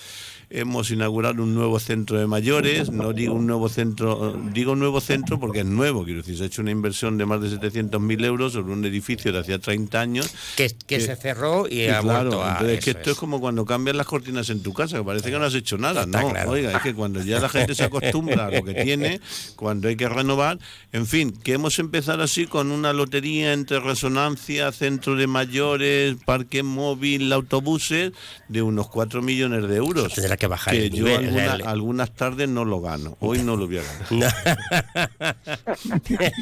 Hemos 0.54 0.90
inaugurado 0.90 1.42
un 1.42 1.54
nuevo 1.54 1.80
centro 1.80 2.18
de 2.18 2.26
mayores, 2.26 2.90
no 2.90 3.12
digo 3.12 3.34
un 3.34 3.46
nuevo 3.46 3.68
centro, 3.70 4.38
digo 4.52 4.76
nuevo 4.76 5.00
centro 5.00 5.40
porque 5.40 5.60
es 5.60 5.64
nuevo, 5.66 6.04
quiero 6.04 6.20
decir, 6.20 6.36
se 6.36 6.42
ha 6.44 6.46
hecho 6.46 6.60
una 6.62 6.70
inversión 6.70 7.16
de 7.16 7.24
más 7.24 7.40
de 7.40 7.48
700.000 7.48 8.24
euros 8.24 8.52
sobre 8.52 8.72
un 8.72 8.84
edificio 8.84 9.32
de 9.32 9.38
hacía 9.38 9.58
30 9.58 10.00
años 10.00 10.30
Que, 10.56 10.68
que 10.68 10.96
Que- 10.96 11.00
se 11.00 11.16
cerró 11.16 11.66
y 11.68 11.86
ha 11.86 12.00
claro, 12.00 12.30
vuelto 12.30 12.44
a... 12.44 12.50
entonces 12.52 12.84
que 12.84 12.90
esto 12.90 13.10
es. 13.12 13.16
como 13.16 13.40
cuando 13.40 13.64
cambian 13.64 13.96
las 13.96 14.06
cortinas 14.06 14.50
en 14.50 14.62
tu 14.62 14.72
casa, 14.74 14.98
que 14.98 15.04
parece 15.04 15.30
que 15.30 15.38
no 15.38 15.44
has 15.46 15.54
hecho 15.54 15.78
nada, 15.78 16.02
Está 16.02 16.20
¿no? 16.22 16.30
claro. 16.30 16.50
Oiga, 16.50 16.72
es 16.76 16.82
que 16.82 16.94
cuando 16.94 17.22
ya 17.22 17.40
la 17.40 17.48
gente 17.48 17.74
se 17.74 17.84
acostumbra 17.84 18.46
a 18.46 18.50
lo 18.50 18.62
que 18.62 18.74
tiene, 18.74 19.20
cuando 19.56 19.88
hay 19.88 19.96
que 19.96 20.08
renovar, 20.08 20.58
en 20.92 21.06
fin, 21.06 21.32
que 21.32 21.54
hemos 21.54 21.78
empezado 21.78 22.22
así 22.22 22.46
con 22.46 22.70
una 22.72 22.92
lotería 22.92 23.54
entre 23.54 23.80
resonancia, 23.80 24.70
centro 24.72 25.16
de 25.16 25.26
mayores, 25.26 26.16
parque 26.26 26.62
móvil, 26.62 27.32
autobuses, 27.32 28.12
de 28.48 28.60
unos 28.62 28.88
4 28.88 29.22
millones 29.22 29.66
de 29.68 29.76
euros. 29.76 30.12
Que 30.42 30.46
bajar 30.48 30.74
que 30.74 30.86
el 30.86 30.90
yo 30.90 31.04
nivel, 31.04 31.24
alguna- 31.26 31.54
el- 31.54 31.66
algunas 31.68 32.10
tardes 32.16 32.48
no 32.48 32.64
lo 32.64 32.80
gano, 32.80 33.16
hoy 33.20 33.38
no 33.44 33.54
lo 33.56 33.66
voy 33.66 33.78
a 33.78 33.82
ganar. 33.82 34.34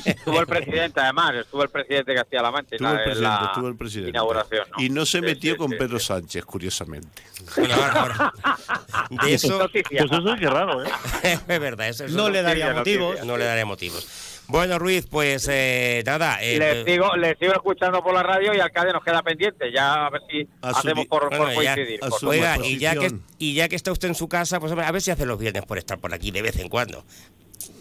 Estuvo 0.05 0.41
el 0.41 0.47
presidente, 0.47 1.01
además, 1.01 1.35
estuvo 1.35 1.63
el 1.63 1.69
presidente 1.69 2.13
en 2.13 2.19
Estuvo 2.19 2.39
el 2.39 2.43
la- 2.43 2.91
en 2.91 3.05
presidente, 3.05 3.21
la 3.21 3.45
estuvo 3.47 3.69
el 3.69 3.77
presidente. 3.77 4.11
Inauguración. 4.11 4.67
¿no? 4.77 4.83
Y 4.83 4.89
no 4.91 5.05
se 5.07 5.19
Sí, 5.19 5.25
metió 5.25 5.53
sí, 5.53 5.59
con 5.59 5.71
sí, 5.71 5.77
Pedro 5.79 5.99
sí. 5.99 6.07
Sánchez, 6.07 6.45
curiosamente. 6.45 7.23
Bueno, 7.57 7.75
ahora, 7.75 7.93
ahora. 8.01 8.33
De 9.23 9.35
eso... 9.35 9.59
Noticia. 9.59 10.05
Pues 10.09 10.21
eso 10.21 10.35
es 10.35 10.41
que 10.41 10.47
raro, 10.47 10.85
¿eh? 10.85 10.89
es 11.23 11.61
verdad, 11.61 11.89
eso 11.89 12.05
es 12.07 12.13
No 12.13 12.31
le 12.31 12.43
daría 12.43 12.73
noticia, 12.73 13.01
motivos. 13.01 13.27
No 13.27 13.37
le 13.37 13.45
daré 13.45 13.65
motivos. 13.65 14.07
Bueno, 14.51 14.79
Ruiz, 14.79 15.07
pues 15.09 15.47
eh, 15.51 16.03
nada. 16.05 16.39
eh, 16.43 16.59
les, 16.59 16.85
sigo, 16.85 17.15
les 17.17 17.39
sigo 17.39 17.53
escuchando 17.53 18.03
por 18.03 18.13
la 18.13 18.23
radio 18.23 18.53
y 18.55 18.59
alcalde 18.61 18.93
nos 18.93 19.05
queda 19.05 19.23
pendiente. 19.23 19.71
Ya 19.73 20.07
a 20.07 20.11
ver 20.11 20.23
si 20.29 20.49
hacemos 20.63 21.07
por, 21.07 21.29
Bueno, 21.29 21.55
por 21.55 21.63
ya- 21.63 21.75
coincidir. 21.75 22.01
por. 22.01 22.25
Oiga, 22.29 22.57
y 22.65 22.79
ya, 22.79 22.91
que, 22.93 22.97
posición. 22.97 23.25
y 23.39 23.55
ya 23.55 23.69
que 23.69 23.77
está 23.77 23.93
usted 23.93 24.09
en 24.09 24.15
su 24.17 24.29
casa, 24.29 24.59
pues 24.59 24.73
a 24.73 24.91
ver 24.93 25.01
si 25.03 25.11
hace 25.13 25.25
los 25.25 25.39
viernes 25.39 25.65
por 25.65 25.79
estar 25.79 25.99
por 25.99 26.13
aquí 26.13 26.31
de 26.33 26.43
vez 26.43 26.57
en 26.59 26.69
cuando. 26.69 27.05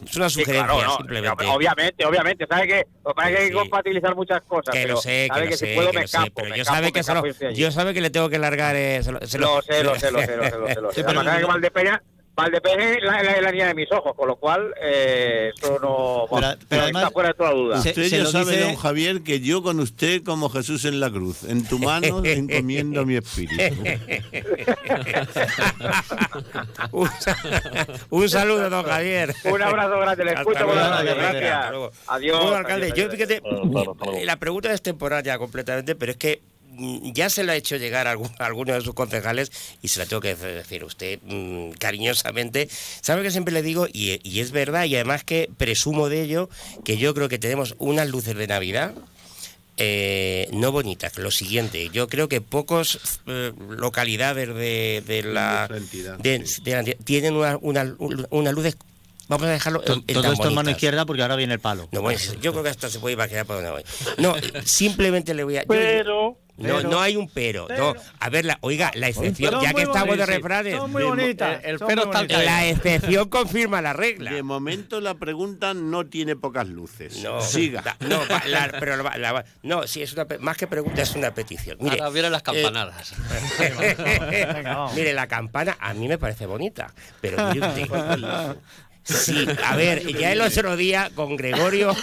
Es 0.05 0.15
una 0.17 0.29
Sí, 0.29 0.41
sugerencia, 0.41 0.65
claro, 0.73 0.87
no, 0.87 0.97
simplemente. 0.97 1.45
Obviamente, 1.47 2.05
obviamente. 2.05 2.45
Sabe 2.47 2.67
que, 2.67 2.85
lo 3.05 3.13
que 3.13 3.23
hay 3.23 3.33
que 3.35 3.47
Sí. 3.47 3.53
compatibilizar 3.53 4.15
muchas 4.15 4.41
cosas. 4.41 4.73
Que 4.73 4.81
pero 4.83 4.93
lo 4.95 5.01
sé, 5.01 5.27
sabe 5.27 5.39
que 5.41 5.45
lo 5.45 5.51
que 5.51 5.57
sé, 5.57 5.67
si 5.67 5.75
puedo 5.75 5.89
que 5.91 5.95
me 5.95 6.01
lo 6.01 6.07
sé, 6.07 6.17
escapo. 6.17 6.31
pero 6.35 6.49
me 6.49 6.55
yo 6.57 6.61
escapo, 6.61 6.75
sabe 6.77 6.91
que 6.91 7.03
se 7.03 7.13
lo- 7.13 7.51
yo 7.53 7.71
sabe 7.71 7.93
que 7.93 8.01
le 8.01 8.09
tengo 8.09 8.29
que 8.29 8.39
largar 8.39 8.75
eh, 8.75 9.01
se 9.03 9.11
lo, 9.11 9.19
se 9.25 9.37
Lo 9.39 9.61
sé, 9.61 9.83
lo 9.83 9.95
sé, 9.95 10.11
lo 10.11 10.19
sé, 10.21 10.35
lo 10.37 10.43
sé, 10.49 10.57
lo 10.57 10.67
sé. 10.67 10.75
Sí, 10.95 11.03
pero- 11.05 11.23
sabe 11.23 11.39
que 11.39 11.45
Valdepeña, 11.45 12.03
Valdepeñas 12.39 12.97
es 12.97 13.03
la, 13.03 13.21
la, 13.23 13.41
la 13.41 13.51
niña 13.51 13.67
de 13.67 13.73
mis 13.75 13.91
ojos, 13.91 14.13
con 14.15 14.27
lo 14.27 14.35
cual 14.37 14.73
eh, 14.81 15.51
eso 15.55 15.77
no 15.81 16.25
Pero- 16.29 16.55
pero 16.67 16.81
además- 16.83 17.03
está 17.03 17.13
fuera 17.13 17.29
de 17.29 17.35
toda 17.35 17.51
duda. 17.51 17.81
Se- 17.81 17.89
Usted 17.89 18.03
se 18.03 18.09
ya 18.17 18.23
lo 18.23 18.31
sabe, 18.31 18.51
dice- 18.53 18.63
don 18.65 18.75
Javier, 18.75 19.21
que 19.21 19.39
yo 19.41 19.61
con 19.63 19.79
usted 19.79 20.23
como 20.23 20.49
Jesús 20.49 20.85
en 20.85 20.99
la 20.99 21.09
cruz. 21.09 21.43
En 21.43 21.65
tu 21.67 21.79
mano 21.79 22.23
encomiendo 22.23 23.05
mi 23.05 23.15
espíritu. 23.17 23.63
un, 26.91 27.09
sa- 27.19 27.37
un 28.09 28.29
saludo, 28.29 28.69
don 28.69 28.85
Javier. 28.85 29.33
Un 29.45 29.61
abrazo 29.61 29.99
grande, 29.99 30.25
le 30.25 30.33
escucho 30.33 30.67
Javier, 30.67 31.15
gracias. 31.15 31.65
Adiós, 32.07 32.39
Bueno, 32.41 32.55
alcalde, 32.57 32.91
adiós, 32.91 32.97
yo 32.97 33.09
fíjate, 33.11 33.41
la 34.25 34.37
pregunta 34.37 34.71
es 34.73 34.81
temporal 34.81 35.23
ya 35.23 35.37
completamente, 35.37 35.95
pero 35.95 36.11
es 36.11 36.17
que 36.17 36.41
ya 37.13 37.29
se 37.29 37.43
lo 37.43 37.51
ha 37.51 37.55
hecho 37.55 37.77
llegar 37.77 38.07
a 38.07 38.11
alguno 38.45 38.73
de 38.73 38.81
sus 38.81 38.93
concejales 38.93 39.51
y 39.81 39.87
se 39.89 39.99
la 39.99 40.05
tengo 40.05 40.21
que 40.21 40.35
decir 40.35 40.81
a 40.81 40.85
usted 40.85 41.19
mm, 41.23 41.71
cariñosamente. 41.79 42.69
¿Sabe 43.01 43.23
que 43.23 43.31
siempre 43.31 43.53
le 43.53 43.61
digo? 43.61 43.87
Y, 43.91 44.19
y 44.23 44.39
es 44.39 44.51
verdad, 44.51 44.85
y 44.85 44.95
además 44.95 45.23
que 45.23 45.49
presumo 45.57 46.09
de 46.09 46.21
ello, 46.21 46.49
que 46.83 46.97
yo 46.97 47.13
creo 47.13 47.29
que 47.29 47.39
tenemos 47.39 47.75
unas 47.79 48.07
luces 48.09 48.35
de 48.35 48.47
Navidad 48.47 48.93
eh, 49.77 50.49
no 50.51 50.71
bonitas. 50.73 51.17
Lo 51.17 51.31
siguiente, 51.31 51.89
yo 51.93 52.07
creo 52.09 52.27
que 52.27 52.41
pocos 52.41 52.99
eh, 53.27 53.53
localidades 53.69 54.49
de, 54.53 55.01
de 55.07 55.23
la, 55.23 55.67
de- 56.19 56.39
de 56.63 56.71
la 56.71 56.79
entidad 56.79 56.97
tienen 57.05 57.33
una, 57.35 57.57
una, 57.61 57.95
unas 58.29 58.53
luces. 58.53 58.75
Vamos 59.29 59.47
a 59.47 59.51
dejarlo. 59.51 59.81
En- 59.85 60.03
en 60.07 60.13
Todo 60.15 60.33
esto 60.33 60.47
en 60.49 60.55
mano 60.55 60.71
izquierda 60.71 61.05
porque 61.05 61.21
ahora 61.21 61.35
viene 61.35 61.53
el 61.53 61.59
palo. 61.59 61.87
No, 61.91 62.01
bueno, 62.01 62.19
yo 62.41 62.51
creo 62.51 62.63
que 62.63 62.69
hasta 62.69 62.89
se 62.89 62.99
puede 62.99 63.13
imaginar 63.13 63.45
por 63.45 63.57
dónde 63.57 63.71
voy. 63.71 63.83
No, 64.17 64.35
simplemente 64.65 65.33
le 65.35 65.43
voy 65.43 65.57
a. 65.57 65.61
yo- 65.61 65.67
Pero, 65.67 66.37
no, 66.57 66.77
pero- 66.77 66.89
no 66.89 66.99
hay 66.99 67.15
un 67.15 67.29
pero. 67.29 67.67
No, 67.69 67.93
a 68.19 68.29
ver, 68.29 68.45
la, 68.45 68.57
oiga, 68.61 68.91
la 68.95 69.07
excepción, 69.07 69.61
ya 69.61 69.71
que 69.73 69.83
estamos 69.83 70.17
de 70.17 70.25
refranes, 70.25 70.75
Son 70.77 70.91
muy 70.91 71.03
bonitas. 71.03 71.61
el 71.63 71.77
son 71.77 71.87
pero 71.87 72.07
muy 72.07 72.27
la 72.27 72.67
excepción 72.67 73.29
confirma 73.29 73.81
la 73.83 73.93
regla. 73.93 74.31
De 74.31 74.41
momento 74.41 74.99
la 74.99 75.13
pregunta 75.13 75.75
no 75.75 76.07
tiene 76.07 76.35
pocas 76.35 76.67
luces. 76.67 77.21
No, 77.23 77.39
Siga. 77.39 77.97
no, 77.99 78.21
la- 78.47 78.75
pero 78.79 78.97
la- 78.97 79.15
la- 79.17 79.45
no, 79.61 79.85
sí, 79.85 80.01
es 80.01 80.11
una, 80.13 80.25
más 80.39 80.57
que 80.57 80.65
pregunta, 80.65 81.03
es 81.03 81.15
una 81.15 81.33
petición. 81.35 81.77
Mire, 81.79 81.97
Ahora 81.99 82.09
vienen 82.09 82.31
las 82.31 82.41
eh, 82.41 82.45
campanadas. 82.45 83.13
Vamos. 84.65 84.95
Mire, 84.95 85.13
la 85.13 85.27
campana 85.27 85.77
a 85.79 85.93
mí 85.93 86.07
me 86.07 86.17
parece 86.17 86.45
bonita, 86.47 86.91
pero 87.21 87.53
mire 87.53 87.67
usted. 87.67 87.87
Sí, 89.03 89.45
a 89.65 89.75
ver, 89.75 90.05
ya 90.17 90.31
el 90.31 90.41
otro 90.41 90.75
día 90.77 91.09
con 91.15 91.35
Gregorio, 91.35 91.95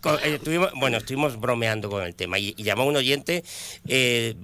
con- 0.00 0.16
eh, 0.24 0.34
estuvimos, 0.34 0.70
bueno, 0.74 0.96
estuvimos 0.96 1.38
bromeando 1.38 1.88
con 1.88 2.02
el 2.04 2.14
tema 2.16 2.38
y, 2.38 2.52
y 2.56 2.64
llamó 2.64 2.84
un 2.84 2.96
oyente 2.96 3.44
eh, 3.86 4.34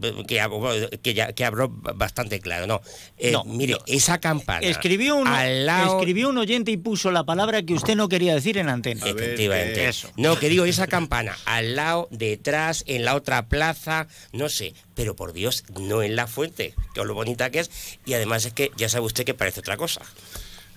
que, 1.02 1.14
ya- 1.14 1.32
que 1.32 1.44
habló 1.44 1.68
bastante 1.70 2.38
claro. 2.40 2.66
No, 2.68 2.80
Eh, 3.18 3.32
No, 3.32 3.44
mire, 3.44 3.72
no. 3.74 3.78
esa 3.86 4.20
campana. 4.20 4.66
Escribió 4.66 5.16
un, 5.16 5.26
al 5.26 5.66
lado, 5.66 5.98
escribió 5.98 6.28
un 6.28 6.38
oyente 6.38 6.70
y 6.70 6.76
puso 6.76 7.10
la 7.10 7.24
palabra 7.24 7.62
que 7.62 7.74
usted 7.74 7.96
no 7.96 8.08
quería 8.08 8.34
decir 8.34 8.58
en 8.58 8.68
antena. 8.68 9.04
Efectivamente. 9.06 9.88
Eso. 9.88 10.08
No, 10.16 10.38
que 10.38 10.48
digo, 10.48 10.64
esa 10.66 10.86
campana, 10.86 11.36
al 11.46 11.74
lado, 11.74 12.06
detrás, 12.12 12.84
en 12.86 13.04
la 13.04 13.14
otra 13.16 13.48
plaza, 13.48 14.06
no 14.32 14.48
sé. 14.48 14.74
Pero 14.94 15.16
por 15.16 15.32
Dios, 15.32 15.64
no 15.80 16.02
en 16.04 16.14
la 16.14 16.28
fuente, 16.28 16.74
que 16.94 17.04
lo 17.04 17.14
bonita 17.14 17.50
que 17.50 17.60
es. 17.60 17.70
Y 18.06 18.14
además 18.14 18.44
es 18.44 18.52
que 18.52 18.70
ya 18.76 18.88
sabe 18.88 19.06
usted 19.06 19.24
que 19.24 19.34
parece 19.34 19.58
otra 19.60 19.76
cosa. 19.76 20.00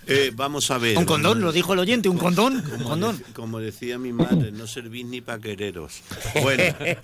Eh, 0.07 0.31
vamos 0.35 0.69
a 0.71 0.77
ver. 0.77 0.97
Un 0.97 1.05
condón, 1.05 1.41
lo 1.41 1.51
dijo 1.51 1.73
el 1.73 1.79
oyente, 1.79 2.09
un 2.09 2.17
condón, 2.17 2.55
un 2.55 2.61
Como, 2.61 2.89
condón. 2.89 3.17
de- 3.17 3.23
como 3.33 3.59
decía 3.59 3.97
mi 3.97 4.13
madre, 4.13 4.51
no 4.51 4.67
servís 4.67 5.05
ni 5.05 5.21
para 5.21 5.39
quereros. 5.39 6.01
Bueno, 6.41 6.63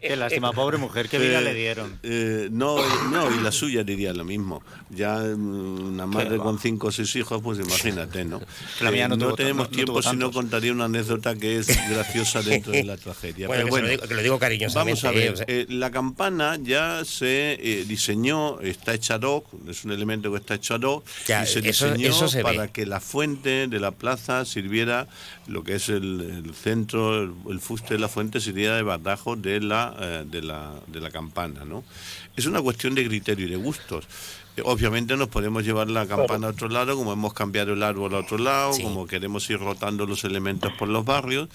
Qué 0.00 0.16
lástima, 0.16 0.52
pobre 0.52 0.78
mujer, 0.78 1.08
qué 1.08 1.18
vida 1.18 1.40
eh, 1.40 1.44
le 1.44 1.54
dieron. 1.54 1.98
eh, 2.02 2.48
no, 2.50 2.76
no, 3.10 3.34
y 3.34 3.40
la 3.42 3.52
suya 3.52 3.84
diría 3.84 4.12
lo 4.12 4.24
mismo. 4.24 4.62
Ya 4.90 5.16
mm, 5.18 5.92
una 5.94 6.06
madre 6.06 6.38
con 6.38 6.58
cinco 6.58 6.88
o 6.88 6.92
seis 6.92 7.14
hijos, 7.16 7.40
pues 7.42 7.58
imagínate, 7.58 8.24
¿no? 8.24 8.40
La 8.80 8.90
mía 8.90 9.08
no 9.08 9.34
tenemos 9.34 9.66
no- 9.66 9.70
no 9.70 9.76
tiempo, 9.76 9.92
tuvo 10.00 10.10
si 10.10 10.16
no 10.16 10.30
contaría 10.32 10.72
una 10.72 10.86
anécdota 10.86 11.34
que 11.34 11.58
es 11.58 11.66
graciosa 11.90 12.42
dentro 12.42 12.72
de 12.72 12.84
la 12.84 12.96
tragedia. 12.96 13.46
Bueno, 13.46 13.64
Pero 13.64 13.66
que, 13.66 13.70
bueno, 13.70 13.86
lo 13.86 13.90
digo, 13.92 14.08
que 14.08 14.14
lo 14.14 14.22
digo 14.22 14.38
cariñosamente. 14.38 15.00
Vamos 15.02 15.04
a 15.04 15.18
eh, 15.18 15.24
ver, 15.24 15.32
o 15.32 15.36
sea, 15.36 15.44
eh, 15.48 15.66
la 15.68 15.90
campana 15.90 16.58
ya 16.60 17.04
se 17.04 17.52
eh, 17.60 17.84
diseñó, 17.86 18.60
está 18.60 18.94
hecha 18.94 19.16
hoc, 19.16 19.46
es 19.68 19.84
un 19.84 19.92
elemento 19.92 20.30
que 20.30 20.38
está 20.38 20.49
hecho 20.56 20.74
ad 20.74 20.82
hoc, 20.82 21.04
Ya, 21.26 21.42
y 21.42 21.46
se 21.46 21.58
eso- 21.68 21.86
diseñó 21.92 22.08
eso 22.08 22.28
se 22.28 22.42
para 22.42 22.62
ve. 22.62 22.70
que 22.70 22.86
la 22.86 23.00
fuente 23.00 23.66
de 23.68 23.80
la 23.80 23.90
plaza 23.92 24.44
sirviera, 24.44 25.08
lo 25.46 25.64
que 25.64 25.74
es 25.74 25.88
el, 25.88 26.42
el 26.46 26.54
centro, 26.54 27.22
el, 27.22 27.32
el 27.50 27.60
fuste 27.60 27.94
de 27.94 28.00
la 28.00 28.08
fuente 28.08 28.40
sirviera 28.40 28.76
de 28.76 28.82
bardajo 28.82 29.36
de 29.36 29.60
la, 29.60 29.94
eh, 30.00 30.24
de 30.30 30.42
la, 30.42 30.72
de 30.86 31.00
la 31.00 31.10
campana, 31.10 31.64
¿no? 31.64 31.84
Es 32.36 32.46
una 32.46 32.60
cuestión 32.62 32.94
de 32.94 33.06
criterio 33.06 33.46
y 33.46 33.50
de 33.50 33.56
gustos. 33.56 34.06
Eh, 34.56 34.62
Obviamente 34.64 35.16
nos 35.16 35.28
podemos 35.28 35.64
llevar 35.64 35.88
la 35.90 36.06
campana 36.06 36.48
a 36.48 36.50
otro 36.50 36.68
lado, 36.68 36.96
como 36.96 37.12
hemos 37.12 37.32
cambiado 37.34 37.72
el 37.72 37.82
árbol 37.82 38.14
a 38.14 38.18
otro 38.18 38.36
lado, 38.38 38.72
Sí. 38.72 38.82
como 38.82 39.06
queremos 39.06 39.48
ir 39.50 39.58
rotando 39.60 40.06
los 40.06 40.24
elementos 40.24 40.72
por 40.78 40.88
los 40.88 41.04
barrios, 41.04 41.48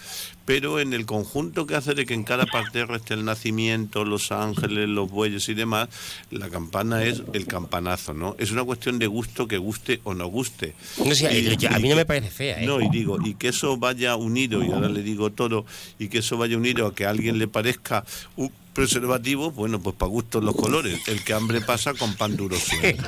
pero 0.45 0.79
en 0.79 0.93
el 0.93 1.05
conjunto 1.05 1.65
que 1.65 1.75
hace 1.75 1.95
de 1.95 2.05
que 2.05 2.13
en 2.13 2.23
cada 2.23 2.45
parte 2.45 2.85
esté 2.95 3.15
el 3.15 3.25
nacimiento, 3.25 4.05
los 4.05 4.31
ángeles, 4.31 4.87
los 4.87 5.09
bueyes 5.09 5.49
y 5.49 5.53
demás, 5.55 5.89
la 6.29 6.49
campana 6.49 7.03
es 7.03 7.23
el 7.33 7.47
campanazo, 7.47 8.13
¿no? 8.13 8.35
Es 8.37 8.51
una 8.51 8.63
cuestión 8.63 8.99
de 8.99 9.07
gusto 9.07 9.47
que 9.47 9.57
guste 9.57 10.01
o 10.03 10.13
no 10.13 10.27
guste. 10.27 10.75
no 10.97 11.05
Y- 11.13 11.65
a 11.65 11.79
mí 11.79 11.89
no 11.89 11.95
me 11.95 12.05
parece 12.05 12.29
fea. 12.29 12.61
¿eh? 12.61 12.65
no, 12.65 12.79
y 12.79 12.89
digo, 12.89 13.17
y 13.25 13.33
que 13.33 13.47
eso 13.49 13.77
vaya 13.77 14.15
unido, 14.15 14.63
y 14.63 14.71
ahora 14.71 14.89
le 14.89 15.01
digo 15.01 15.31
todo, 15.31 15.65
y 15.97 16.09
que 16.09 16.19
eso 16.19 16.37
vaya 16.37 16.57
unido 16.57 16.85
a 16.87 16.93
que 16.95 17.05
a 17.05 17.09
alguien 17.09 17.39
le 17.39 17.47
parezca 17.47 18.05
un 18.35 18.51
preservativo, 18.73 19.51
bueno, 19.51 19.79
pues 19.81 19.95
para 19.95 20.09
gustos 20.09 20.43
los 20.43 20.53
colores. 20.53 20.99
El 21.07 21.23
que 21.23 21.33
hambre 21.33 21.61
pasa 21.61 21.93
con 21.93 22.13
pan 22.15 22.35
duro 22.35 22.57
suena. 22.59 23.07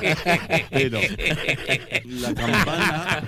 Pero 0.70 0.98
la 2.06 2.34
campana, 2.34 3.22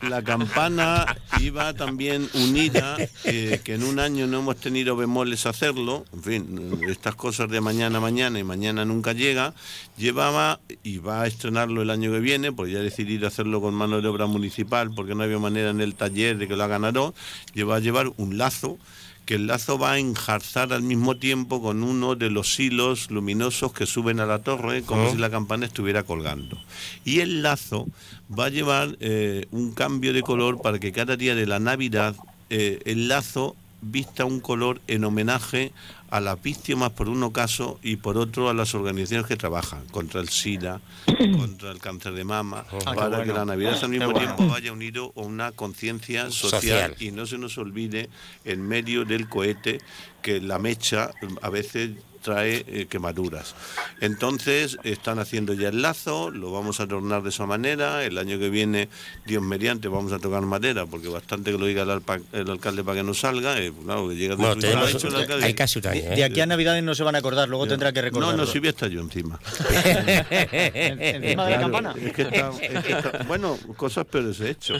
la 0.00 0.22
campana 0.22 1.16
iba 1.40 1.74
también 1.74 2.28
unida, 2.50 2.96
eh, 3.24 3.60
que 3.62 3.74
en 3.74 3.84
un 3.84 3.98
año 3.98 4.26
no 4.26 4.38
hemos 4.40 4.56
tenido 4.56 4.96
bemoles 4.96 5.46
a 5.46 5.50
hacerlo, 5.50 6.04
en 6.12 6.22
fin, 6.22 6.80
estas 6.88 7.14
cosas 7.14 7.48
de 7.50 7.60
mañana 7.60 8.00
mañana 8.00 8.38
y 8.38 8.44
mañana 8.44 8.84
nunca 8.84 9.12
llega, 9.12 9.54
llevaba 9.96 10.60
y 10.82 10.98
va 10.98 11.22
a 11.22 11.26
estrenarlo 11.26 11.82
el 11.82 11.90
año 11.90 12.10
que 12.12 12.20
viene, 12.20 12.52
porque 12.52 12.72
ya 12.72 12.80
he 12.80 12.82
decidido 12.82 13.26
hacerlo 13.26 13.60
con 13.60 13.74
mano 13.74 14.00
de 14.00 14.08
obra 14.08 14.26
municipal, 14.26 14.90
porque 14.94 15.14
no 15.14 15.22
había 15.22 15.38
manera 15.38 15.70
en 15.70 15.80
el 15.80 15.94
taller 15.94 16.38
de 16.38 16.48
que 16.48 16.56
lo 16.56 16.64
hagan 16.64 16.84
a 16.84 16.92
dos, 16.92 17.14
lleva 17.54 17.76
a 17.76 17.80
llevar 17.80 18.12
un 18.16 18.38
lazo 18.38 18.78
que 19.24 19.34
el 19.34 19.46
lazo 19.46 19.78
va 19.78 19.92
a 19.92 19.98
enjarzar 19.98 20.72
al 20.72 20.80
mismo 20.82 21.18
tiempo 21.18 21.60
con 21.60 21.82
uno 21.82 22.14
de 22.14 22.30
los 22.30 22.58
hilos 22.58 23.10
luminosos 23.10 23.74
que 23.74 23.84
suben 23.84 24.20
a 24.20 24.24
la 24.24 24.38
torre, 24.38 24.80
como 24.84 25.02
Oh. 25.02 25.10
si 25.10 25.18
la 25.18 25.28
campana 25.28 25.66
estuviera 25.66 26.02
colgando. 26.02 26.58
Y 27.04 27.20
el 27.20 27.42
lazo 27.42 27.86
va 28.30 28.46
a 28.46 28.48
llevar 28.48 28.96
eh, 29.00 29.44
un 29.50 29.72
cambio 29.72 30.14
de 30.14 30.22
color 30.22 30.62
para 30.62 30.78
que 30.78 30.92
cada 30.92 31.18
día 31.18 31.34
de 31.34 31.44
la 31.44 31.58
Navidad 31.58 32.16
eh, 32.50 32.80
el 32.84 33.08
lazo 33.08 33.56
vista 33.80 34.24
un 34.24 34.40
color 34.40 34.80
en 34.88 35.04
homenaje 35.04 35.72
a 36.10 36.20
las 36.20 36.42
víctimas 36.42 36.90
por 36.90 37.08
uno 37.08 37.32
caso 37.32 37.78
y 37.82 37.96
por 37.96 38.16
otro 38.18 38.48
a 38.48 38.54
las 38.54 38.74
organizaciones 38.74 39.26
que 39.26 39.36
trabajan 39.36 39.84
contra 39.92 40.20
el 40.20 40.28
SIDA, 40.30 40.80
contra 41.38 41.70
el 41.70 41.78
cáncer 41.78 42.14
de 42.14 42.24
mama, 42.24 42.64
Ah, 42.86 42.94
para 42.94 43.22
que 43.22 43.32
la 43.32 43.44
Navidad 43.44 43.78
al 43.82 43.90
mismo 43.90 44.10
bueno. 44.10 44.34
tiempo 44.34 44.48
vaya 44.52 44.72
unido 44.72 45.12
a 45.16 45.20
una 45.20 45.52
conciencia 45.52 46.30
social, 46.30 46.90
Social. 46.92 46.96
y 46.98 47.10
no 47.12 47.26
se 47.26 47.38
nos 47.38 47.56
olvide 47.58 48.08
en 48.44 48.62
medio 48.66 49.04
del 49.04 49.28
cohete 49.28 49.80
que 50.22 50.40
la 50.40 50.58
mecha 50.58 51.10
a 51.42 51.50
veces 51.50 51.90
trae 52.28 52.62
eh, 52.68 52.86
quemaduras. 52.90 53.54
Entonces 54.02 54.76
están 54.84 55.18
haciendo 55.18 55.54
ya 55.54 55.68
el 55.70 55.80
lazo, 55.80 56.30
lo 56.30 56.52
vamos 56.52 56.78
a 56.80 56.82
adornar 56.82 57.22
de 57.22 57.30
esa 57.30 57.46
manera, 57.46 58.04
el 58.04 58.18
año 58.18 58.38
que 58.38 58.50
viene, 58.50 58.90
Dios 59.24 59.42
mediante, 59.42 59.88
vamos 59.88 60.12
a 60.12 60.18
tocar 60.18 60.42
madera, 60.42 60.84
porque 60.84 61.08
bastante 61.08 61.52
que 61.52 61.56
lo 61.58 61.64
diga 61.64 61.84
el, 61.84 61.90
alpa- 61.90 62.20
el 62.34 62.50
alcalde 62.50 62.84
para 62.84 62.98
que 62.98 63.02
no 63.02 63.14
salga, 63.14 63.58
eh, 63.58 63.72
claro, 63.82 64.10
que 64.10 64.16
llega 64.16 64.36
de 64.36 64.42
Bueno, 64.42 64.54
su- 64.56 64.60
tenemos- 64.60 64.88
ha 64.88 64.90
hecho 64.90 65.08
el 65.08 65.14
alcalde. 65.16 65.46
hay 65.46 65.54
casi 65.54 65.78
un 65.78 65.86
año. 65.86 66.02
De, 66.02 66.12
¿eh? 66.12 66.16
de 66.16 66.24
aquí 66.24 66.40
a 66.42 66.46
Navidades 66.46 66.82
no 66.84 66.94
se 66.94 67.02
van 67.02 67.14
a 67.14 67.18
acordar, 67.18 67.48
luego 67.48 67.66
tendrá 67.66 67.92
que 67.92 68.02
recordar. 68.02 68.32
No, 68.32 68.36
no, 68.36 68.46
si 68.46 68.58
voy 68.58 68.68
a 68.68 68.70
estar 68.72 68.90
yo 68.90 69.00
encima. 69.00 69.40
Encima 70.30 71.44
de 71.46 71.50
la 71.52 71.60
campana. 71.60 71.94
es 72.04 72.12
que 72.12 72.22
está- 72.22 72.50
es 72.60 72.84
que 72.84 72.92
está- 72.92 73.24
bueno, 73.28 73.58
cosas 73.76 74.04
peores 74.04 74.38
he 74.40 74.50
hecho. 74.50 74.74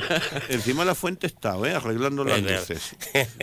Encima 0.51 0.81
de 0.83 0.87
la 0.87 0.95
fuente 0.95 1.27
he 1.27 1.31
estado, 1.31 1.65
¿eh? 1.67 1.73
arreglando 1.75 2.25
las 2.25 2.43
luces. 2.43 2.95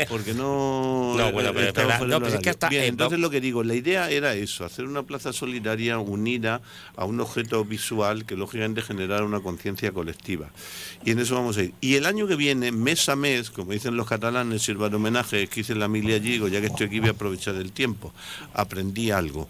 Porque 0.10 0.34
no. 0.34 1.16
No, 1.18 1.32
bueno, 1.32 1.52
pero- 1.54 1.74
pero- 1.74 2.06
no, 2.08 2.20
pues 2.20 2.34
es 2.36 2.40
que 2.40 2.50
hasta- 2.52 2.70
Bien, 2.70 2.84
eh, 2.84 2.88
entonces 2.88 3.20
lo 3.20 3.30
que 3.30 3.42
digo, 3.42 3.64
la 3.64 3.74
idea 3.76 3.95
era 3.96 4.34
eso, 4.34 4.66
hacer 4.66 4.86
una 4.86 5.04
plaza 5.04 5.34
solidaria 5.34 5.98
unida 6.00 6.62
a 6.96 7.06
un 7.06 7.20
objeto 7.20 7.64
visual 7.66 8.26
que 8.26 8.36
lógicamente 8.36 8.82
generara 8.82 9.24
una 9.24 9.40
conciencia 9.40 9.92
colectiva. 9.92 10.50
Y 11.04 11.12
en 11.12 11.20
eso 11.20 11.36
vamos 11.36 11.58
a 11.58 11.64
ir. 11.64 11.74
Y 11.82 11.96
el 11.96 12.06
año 12.06 12.28
que 12.28 12.36
viene, 12.36 12.72
mes 12.72 13.10
a 13.10 13.16
mes, 13.16 13.50
como 13.50 13.72
dicen 13.72 13.96
los 13.96 14.08
catalanes, 14.08 14.62
sirva 14.62 14.90
de 14.90 14.98
homenaje, 14.98 15.48
que 15.48 15.62
hice 15.62 15.76
la 15.76 15.88
milia 15.88 16.16
allí, 16.16 16.40
ya 16.50 16.62
que 16.62 16.68
estoy 16.68 16.88
aquí 16.88 17.00
voy 17.00 17.10
a 17.10 17.14
aprovechar 17.14 17.56
el 17.56 17.72
tiempo. 17.72 18.14
Aprendí 18.54 19.12
algo 19.12 19.48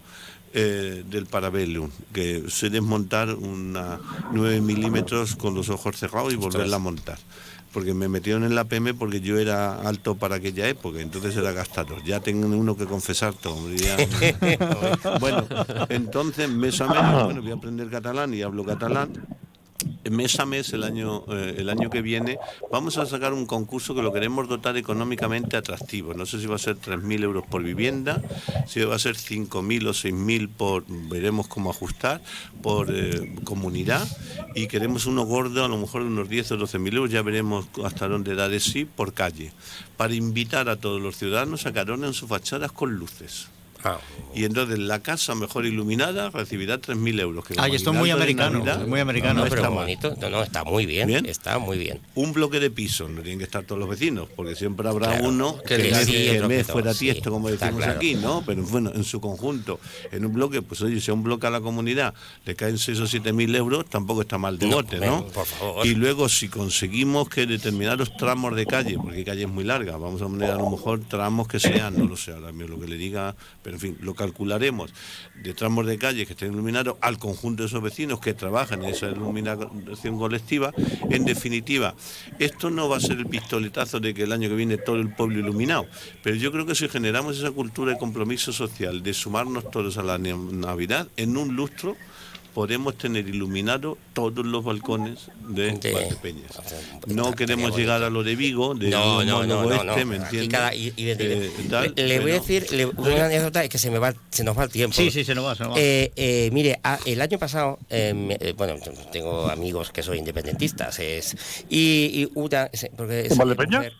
eh, 0.54 1.04
del 1.06 1.26
Parabellum, 1.26 1.90
que 2.14 2.44
sé 2.48 2.70
desmontar 2.70 3.34
una 3.34 4.00
9 4.32 4.60
milímetros 4.62 5.36
con 5.36 5.54
los 5.54 5.68
ojos 5.68 5.96
cerrados 5.96 6.32
y 6.32 6.36
volverla 6.36 6.76
a 6.76 6.78
montar. 6.78 7.18
Porque 7.76 7.92
me 7.92 8.08
metieron 8.08 8.44
en 8.44 8.54
la 8.54 8.64
PM 8.64 8.94
porque 8.94 9.20
yo 9.20 9.38
era 9.38 9.74
alto 9.82 10.14
para 10.14 10.36
aquella 10.36 10.66
época, 10.66 10.98
entonces 10.98 11.36
era 11.36 11.52
gastador. 11.52 12.02
Ya 12.04 12.20
tengo 12.20 12.46
uno 12.46 12.74
que 12.74 12.86
confesar 12.86 13.34
todo. 13.34 13.54
bueno, 15.20 15.44
entonces 15.90 16.48
mes 16.48 16.80
a 16.80 16.86
mes, 16.86 17.24
bueno, 17.24 17.42
voy 17.42 17.50
a 17.50 17.54
aprender 17.56 17.90
catalán 17.90 18.32
y 18.32 18.40
hablo 18.40 18.64
catalán. 18.64 19.10
Mes 20.10 20.38
a 20.40 20.46
mes, 20.46 20.72
el 20.72 20.84
año, 20.84 21.24
eh, 21.28 21.56
el 21.58 21.68
año 21.68 21.90
que 21.90 22.00
viene, 22.00 22.38
vamos 22.70 22.96
a 22.96 23.06
sacar 23.06 23.32
un 23.32 23.46
concurso 23.46 23.94
que 23.94 24.02
lo 24.02 24.12
queremos 24.12 24.48
dotar 24.48 24.76
económicamente 24.76 25.56
atractivo. 25.56 26.14
No 26.14 26.26
sé 26.26 26.40
si 26.40 26.46
va 26.46 26.56
a 26.56 26.58
ser 26.58 26.76
3.000 26.76 27.24
euros 27.24 27.44
por 27.46 27.62
vivienda, 27.62 28.22
si 28.66 28.80
va 28.80 28.94
a 28.94 28.98
ser 28.98 29.16
5.000 29.16 29.86
o 29.86 29.90
6.000 29.90 30.48
por, 30.48 30.84
veremos 30.86 31.48
cómo 31.48 31.70
ajustar, 31.70 32.22
por 32.62 32.88
eh, 32.90 33.34
comunidad. 33.44 34.06
Y 34.54 34.68
queremos 34.68 35.06
uno 35.06 35.24
gordo, 35.24 35.64
a 35.64 35.68
lo 35.68 35.76
mejor 35.76 36.02
de 36.02 36.08
unos 36.08 36.28
10 36.28 36.52
o 36.52 36.58
12.000 36.58 36.94
euros, 36.94 37.10
ya 37.10 37.22
veremos 37.22 37.66
hasta 37.84 38.08
dónde 38.08 38.34
da 38.34 38.48
de 38.48 38.60
sí, 38.60 38.84
por 38.84 39.12
calle. 39.12 39.52
Para 39.96 40.14
invitar 40.14 40.68
a 40.68 40.76
todos 40.76 41.00
los 41.00 41.16
ciudadanos 41.16 41.66
a 41.66 41.72
que 41.72 41.80
adornen 41.80 42.14
sus 42.14 42.28
fachadas 42.28 42.72
con 42.72 42.94
luces. 42.94 43.48
Y 44.34 44.44
entonces 44.44 44.78
la 44.78 45.00
casa 45.00 45.34
mejor 45.34 45.64
iluminada 45.64 46.28
recibirá 46.28 46.78
3.000 46.78 47.20
euros. 47.20 47.44
que 47.46 47.54
Ay, 47.56 47.74
esto 47.74 47.92
es 47.92 47.96
muy 47.96 48.10
americano, 48.10 48.58
Navidad, 48.58 48.82
es 48.82 48.88
muy 48.88 49.00
americano. 49.00 49.34
no, 49.38 49.44
no 49.44 49.48
pero 49.48 49.62
está 49.62 49.68
bonito. 49.70 50.14
No, 50.20 50.28
no, 50.28 50.42
está 50.42 50.62
muy 50.64 50.84
bien, 50.84 51.06
Bien. 51.08 51.24
Está 51.24 51.58
muy 51.58 51.78
bien. 51.78 52.00
Un 52.14 52.34
bloque 52.34 52.60
de 52.60 52.70
pisos, 52.70 53.08
no 53.08 53.22
tienen 53.22 53.38
que 53.38 53.44
estar 53.44 53.64
todos 53.64 53.78
los 53.78 53.88
vecinos, 53.88 54.28
porque 54.36 54.54
siempre 54.54 54.86
habrá 54.88 55.08
Claro, 55.08 55.28
uno 55.28 55.56
que 55.66 55.76
que, 55.78 55.94
sí, 56.04 56.12
que 56.12 56.44
que 56.46 56.64
fuera 56.64 56.92
sí, 56.92 57.06
tiesto, 57.06 57.30
como 57.30 57.48
decimos 57.48 57.76
claro. 57.76 57.92
aquí, 57.92 58.14
¿no? 58.14 58.42
Pero 58.44 58.62
bueno, 58.64 58.92
en 58.94 59.04
su 59.04 59.22
conjunto, 59.22 59.80
en 60.12 60.26
un 60.26 60.34
bloque, 60.34 60.60
pues 60.60 60.82
oye, 60.82 61.00
si 61.00 61.10
a 61.10 61.14
un 61.14 61.22
bloque 61.22 61.46
a 61.46 61.50
la 61.50 61.62
comunidad 61.62 62.12
le 62.44 62.54
caen 62.54 62.76
6 62.76 63.00
o 63.00 63.06
7 63.06 63.32
mil 63.32 63.54
euros, 63.54 63.86
tampoco 63.86 64.20
está 64.20 64.36
mal 64.36 64.58
de 64.58 64.66
bote, 64.66 64.98
¿no? 65.00 65.24
por 65.28 65.46
favor. 65.46 65.86
Y 65.86 65.94
luego, 65.94 66.28
si 66.28 66.48
conseguimos 66.48 67.30
que 67.30 67.46
determinados 67.46 68.14
tramos 68.18 68.54
de 68.54 68.66
calle, 68.66 68.96
porque 69.02 69.16
hay 69.18 69.24
calles 69.24 69.48
muy 69.48 69.64
largas, 69.64 69.98
vamos 69.98 70.20
a 70.20 70.26
poner 70.26 70.50
a 70.50 70.56
lo 70.56 70.68
mejor 70.68 71.00
tramos 71.08 71.48
que 71.48 71.58
sean, 71.58 71.96
no 71.96 72.04
lo 72.04 72.16
sé 72.18 72.32
ahora 72.32 72.52
mismo 72.52 72.76
lo 72.76 72.80
que 72.80 72.88
le 72.88 72.96
diga, 72.96 73.34
pero 73.62 73.75
en 73.76 73.80
fin, 73.80 73.98
lo 74.00 74.14
calcularemos, 74.14 74.90
de 75.34 75.52
tramos 75.52 75.86
de 75.86 75.98
calle 75.98 76.24
que 76.24 76.32
estén 76.32 76.52
iluminados 76.52 76.96
al 77.02 77.18
conjunto 77.18 77.62
de 77.62 77.68
esos 77.68 77.82
vecinos 77.82 78.20
que 78.20 78.32
trabajan 78.32 78.82
en 78.82 78.90
esa 78.90 79.06
iluminación 79.08 80.18
colectiva. 80.18 80.72
En 81.10 81.26
definitiva, 81.26 81.94
esto 82.38 82.70
no 82.70 82.88
va 82.88 82.96
a 82.96 83.00
ser 83.00 83.18
el 83.18 83.26
pistoletazo 83.26 84.00
de 84.00 84.14
que 84.14 84.22
el 84.22 84.32
año 84.32 84.48
que 84.48 84.54
viene 84.54 84.78
todo 84.78 84.96
el 84.96 85.14
pueblo 85.14 85.38
iluminado, 85.40 85.86
pero 86.22 86.36
yo 86.36 86.50
creo 86.52 86.64
que 86.64 86.74
si 86.74 86.88
generamos 86.88 87.36
esa 87.36 87.50
cultura 87.50 87.92
de 87.92 87.98
compromiso 87.98 88.50
social, 88.50 89.02
de 89.02 89.12
sumarnos 89.12 89.70
todos 89.70 89.98
a 89.98 90.02
la 90.02 90.16
Navidad, 90.16 91.08
en 91.18 91.36
un 91.36 91.54
lustro 91.54 91.96
podemos 92.56 92.96
tener 92.96 93.28
iluminados 93.28 93.98
todos 94.14 94.46
los 94.46 94.64
balcones 94.64 95.30
de 95.46 95.72
De- 95.72 95.92
Valdepeñas. 95.92 96.52
No 97.06 97.32
queremos 97.34 97.76
llegar 97.76 98.02
a 98.02 98.08
lo 98.08 98.24
de 98.24 98.34
Vigo, 98.34 98.74
de 98.74 98.88
No, 98.88 99.22
no, 99.22 99.44
no, 99.44 99.56
monólogo 99.58 99.74
no, 99.74 99.84
no. 99.84 99.92
este, 99.92 100.04
¿me 100.06 100.16
entiendes? 100.16 100.48
cada- 100.48 100.74
y- 100.74 100.90
y 100.96 101.04
de- 101.04 101.16
Eh, 101.48 101.50
tal, 101.68 101.92
le, 101.94 102.18
voy 102.20 102.30
a 102.30 102.34
decir 102.34 102.66
le- 102.72 102.86
una 102.86 103.26
anécdota 103.26 103.62
es 103.62 103.68
que 103.68 103.76
se 103.76 103.90
me 103.90 103.98
va 103.98 104.14
se 104.30 104.42
nos 104.42 104.56
va 104.58 104.64
el 104.64 104.70
tiempo. 104.70 104.96
Sí, 104.96 105.10
sí, 105.10 105.22
se 105.22 105.34
nos 105.34 105.44
va, 105.44 105.54
se 105.54 105.64
nos 105.64 105.72
va. 105.74 105.78
Eh, 105.78 106.10
eh, 106.16 106.48
mire, 106.50 106.80
a- 106.82 106.98
el 107.04 107.20
año 107.20 107.38
pasado, 107.38 107.78
eh, 107.90 108.14
me- 108.14 108.38
bueno, 108.54 108.76
tengo 109.12 109.50
amigos 109.50 109.90
que 109.92 110.02
son 110.02 110.16
independentistas, 110.16 110.98
es, 110.98 111.36
y, 111.68 112.22
y 112.22 112.28
una, 112.36 112.70
porque 112.96 113.26
esa 113.26 113.34
Valdepeñas? 113.44 113.92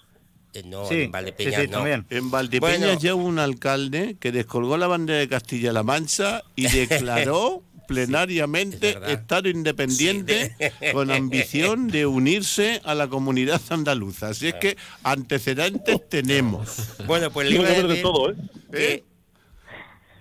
no, 0.65 0.89
Sí, 0.89 0.95
en 0.95 1.05
sí, 1.05 1.07
Valdepeñas 1.09 1.61
sí, 1.61 1.67
no. 1.67 1.73
también. 1.77 2.07
En 2.09 2.31
Valdepeñas 2.31 2.79
Bueno. 2.81 2.99
ya 3.01 3.15
hubo 3.15 3.27
un 3.27 3.39
alcalde 3.39 4.17
que 4.19 4.33
descolgó 4.33 4.79
la 4.79 4.87
bandera 4.87 5.19
de 5.19 5.29
Castilla-La 5.29 5.83
Mancha 5.83 6.43
y 6.57 6.63
declaró 7.13 7.63
plenariamente 7.87 8.91
es. 8.91 9.09
Estado 9.13 9.49
independiente 9.49 10.55
Sí, 10.59 10.65
de- 10.81 10.93
con 10.93 11.11
ambición 11.11 11.89
de 11.89 12.07
unirse 12.07 12.81
a 12.85 12.95
la 12.95 13.09
comunidad 13.09 13.61
andaluza. 13.71 14.29
Así 14.29 14.49
es 14.49 14.55
que 14.55 14.77
antecedentes 15.03 16.09
tenemos. 16.09 16.77
Bueno, 17.07 17.31
pues 17.31 17.49
le 17.49 17.57
iba 17.57 17.69
a 17.69 17.83
de 17.83 17.97
todo, 18.03 18.31
¿eh? 18.31 18.35
¿Eh? 18.73 19.05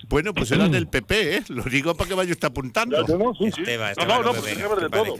Bueno, 0.07 0.33
pues 0.33 0.51
era 0.51 0.67
del 0.69 0.87
PP, 0.89 1.35
¿eh? 1.37 1.43
Lo 1.49 1.63
digo 1.63 1.95
para 1.95 2.07
que 2.07 2.13
vaya 2.15 2.31
usted 2.31 2.47
apuntando. 2.47 3.05
Ya, 3.07 3.15
no, 3.17 3.33
sí, 3.35 3.51
sí. 3.51 3.61
Esteban, 3.61 3.87
No, 3.97 4.03
Esteban, 4.03 4.07
no, 4.21 4.23
no, 4.23 4.31
pues 4.33 4.55
venga, 4.55 4.75
de 4.75 4.89
todo. 4.89 5.17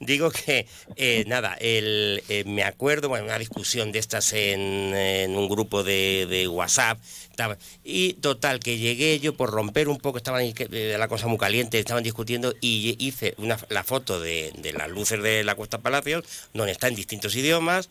Digo 0.00 0.30
que, 0.30 0.66
eh, 0.96 1.24
nada, 1.26 1.54
el, 1.60 2.22
eh, 2.28 2.44
me 2.46 2.62
acuerdo, 2.62 3.08
bueno, 3.08 3.24
una 3.26 3.38
discusión 3.38 3.92
de 3.92 3.98
estas 3.98 4.32
en, 4.32 4.60
en 4.94 5.36
un 5.36 5.48
grupo 5.48 5.82
de, 5.82 6.26
de 6.28 6.48
WhatsApp, 6.48 6.98
estaba- 7.30 7.56
y 7.84 8.14
total, 8.14 8.60
que 8.60 8.78
llegué 8.78 9.18
yo 9.20 9.34
por 9.34 9.50
romper 9.50 9.88
un 9.88 9.98
poco, 9.98 10.18
estaban 10.18 10.42
eh, 10.44 10.96
la 10.98 11.08
cosa 11.08 11.26
muy 11.26 11.38
caliente, 11.38 11.78
estaban 11.78 12.02
discutiendo, 12.02 12.54
y 12.60 12.96
hice 12.98 13.34
una, 13.38 13.58
la 13.68 13.84
foto 13.84 14.20
de, 14.20 14.52
de 14.58 14.72
las 14.72 14.88
luces 14.90 15.22
de 15.22 15.44
la 15.44 15.54
Cuesta 15.54 15.78
Palacios, 15.78 16.24
donde 16.54 16.72
está 16.72 16.88
en 16.88 16.94
distintos 16.94 17.34
idiomas, 17.36 17.88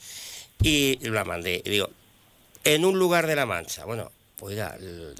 y 0.61 0.97
la 1.09 1.23
mandé. 1.23 1.61
Y 1.65 1.69
digo, 1.69 1.89
en 2.63 2.85
un 2.85 2.97
lugar 2.97 3.27
de 3.27 3.35
la 3.35 3.45
Mancha, 3.45 3.85
bueno, 3.85 4.11
pues 4.37 4.55
ya, 4.55 4.75
l- 4.79 5.13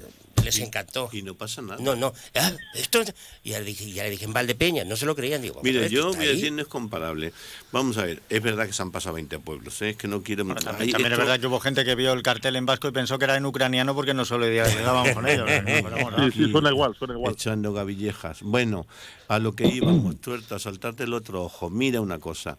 les 0.46 0.58
encantó. 0.60 1.10
Y 1.12 1.22
no 1.22 1.34
pasa 1.34 1.60
nada. 1.62 1.76
No, 1.82 1.94
no. 1.94 2.12
ah, 2.36 2.52
esto, 2.74 3.02
y 3.44 3.50
ya 3.50 3.58
le 3.58 3.64
dije, 3.66 3.90
ya 3.92 4.02
le 4.04 4.10
dije 4.10 4.24
en 4.24 4.32
Valdepeña, 4.32 4.84
no 4.84 4.96
se 4.96 5.04
lo 5.06 5.14
creían. 5.14 5.42
Digo, 5.42 5.60
Mire, 5.62 5.80
"Hombre, 5.80 5.94
yo 5.94 6.08
voy 6.12 6.16
a 6.26 6.30
ahí". 6.30 6.36
decir, 6.36 6.52
no 6.52 6.62
es 6.62 6.68
comparable. 6.68 7.32
Vamos 7.72 7.98
a 7.98 8.04
ver, 8.06 8.22
es 8.30 8.42
verdad 8.42 8.66
que 8.66 8.72
se 8.72 8.80
han 8.82 8.90
pasado 8.90 9.14
20 9.16 9.38
pueblos, 9.40 9.82
¿eh? 9.82 9.90
es 9.90 9.96
que 9.96 10.08
no 10.08 10.22
quiero... 10.22 10.44
Bueno, 10.44 10.60
también, 10.60 10.90
también 10.92 11.12
es 11.12 11.18
verdad 11.18 11.38
que 11.38 11.46
hubo 11.46 11.60
gente 11.60 11.84
que 11.84 11.94
vio 11.94 12.12
el 12.12 12.22
cartel 12.22 12.56
en 12.56 12.64
vasco 12.66 12.88
y 12.88 12.92
pensó 12.92 13.18
que 13.18 13.24
era 13.26 13.36
en 13.36 13.44
ucraniano 13.44 13.94
porque 13.94 14.14
no 14.14 14.24
solidarizamos 14.24 15.10
con 15.10 15.28
ellos. 15.28 15.46
¿no? 15.46 15.64
Pero 15.64 15.90
bueno, 15.90 16.30
Sí, 16.32 16.44
sí, 16.44 16.50
suena 16.50 16.70
igual, 16.70 16.94
suena 16.98 17.14
igual. 17.14 17.32
echando 17.34 17.72
gavillejas. 17.72 18.42
Bueno, 18.42 18.86
a 19.28 19.38
lo 19.38 19.54
que 19.54 19.66
íbamos, 19.66 20.20
tuerta, 20.20 20.58
saltarte 20.58 21.04
el 21.04 21.12
otro 21.14 21.42
ojo. 21.44 21.68
Mira 21.70 22.00
una 22.00 22.18
cosa, 22.18 22.58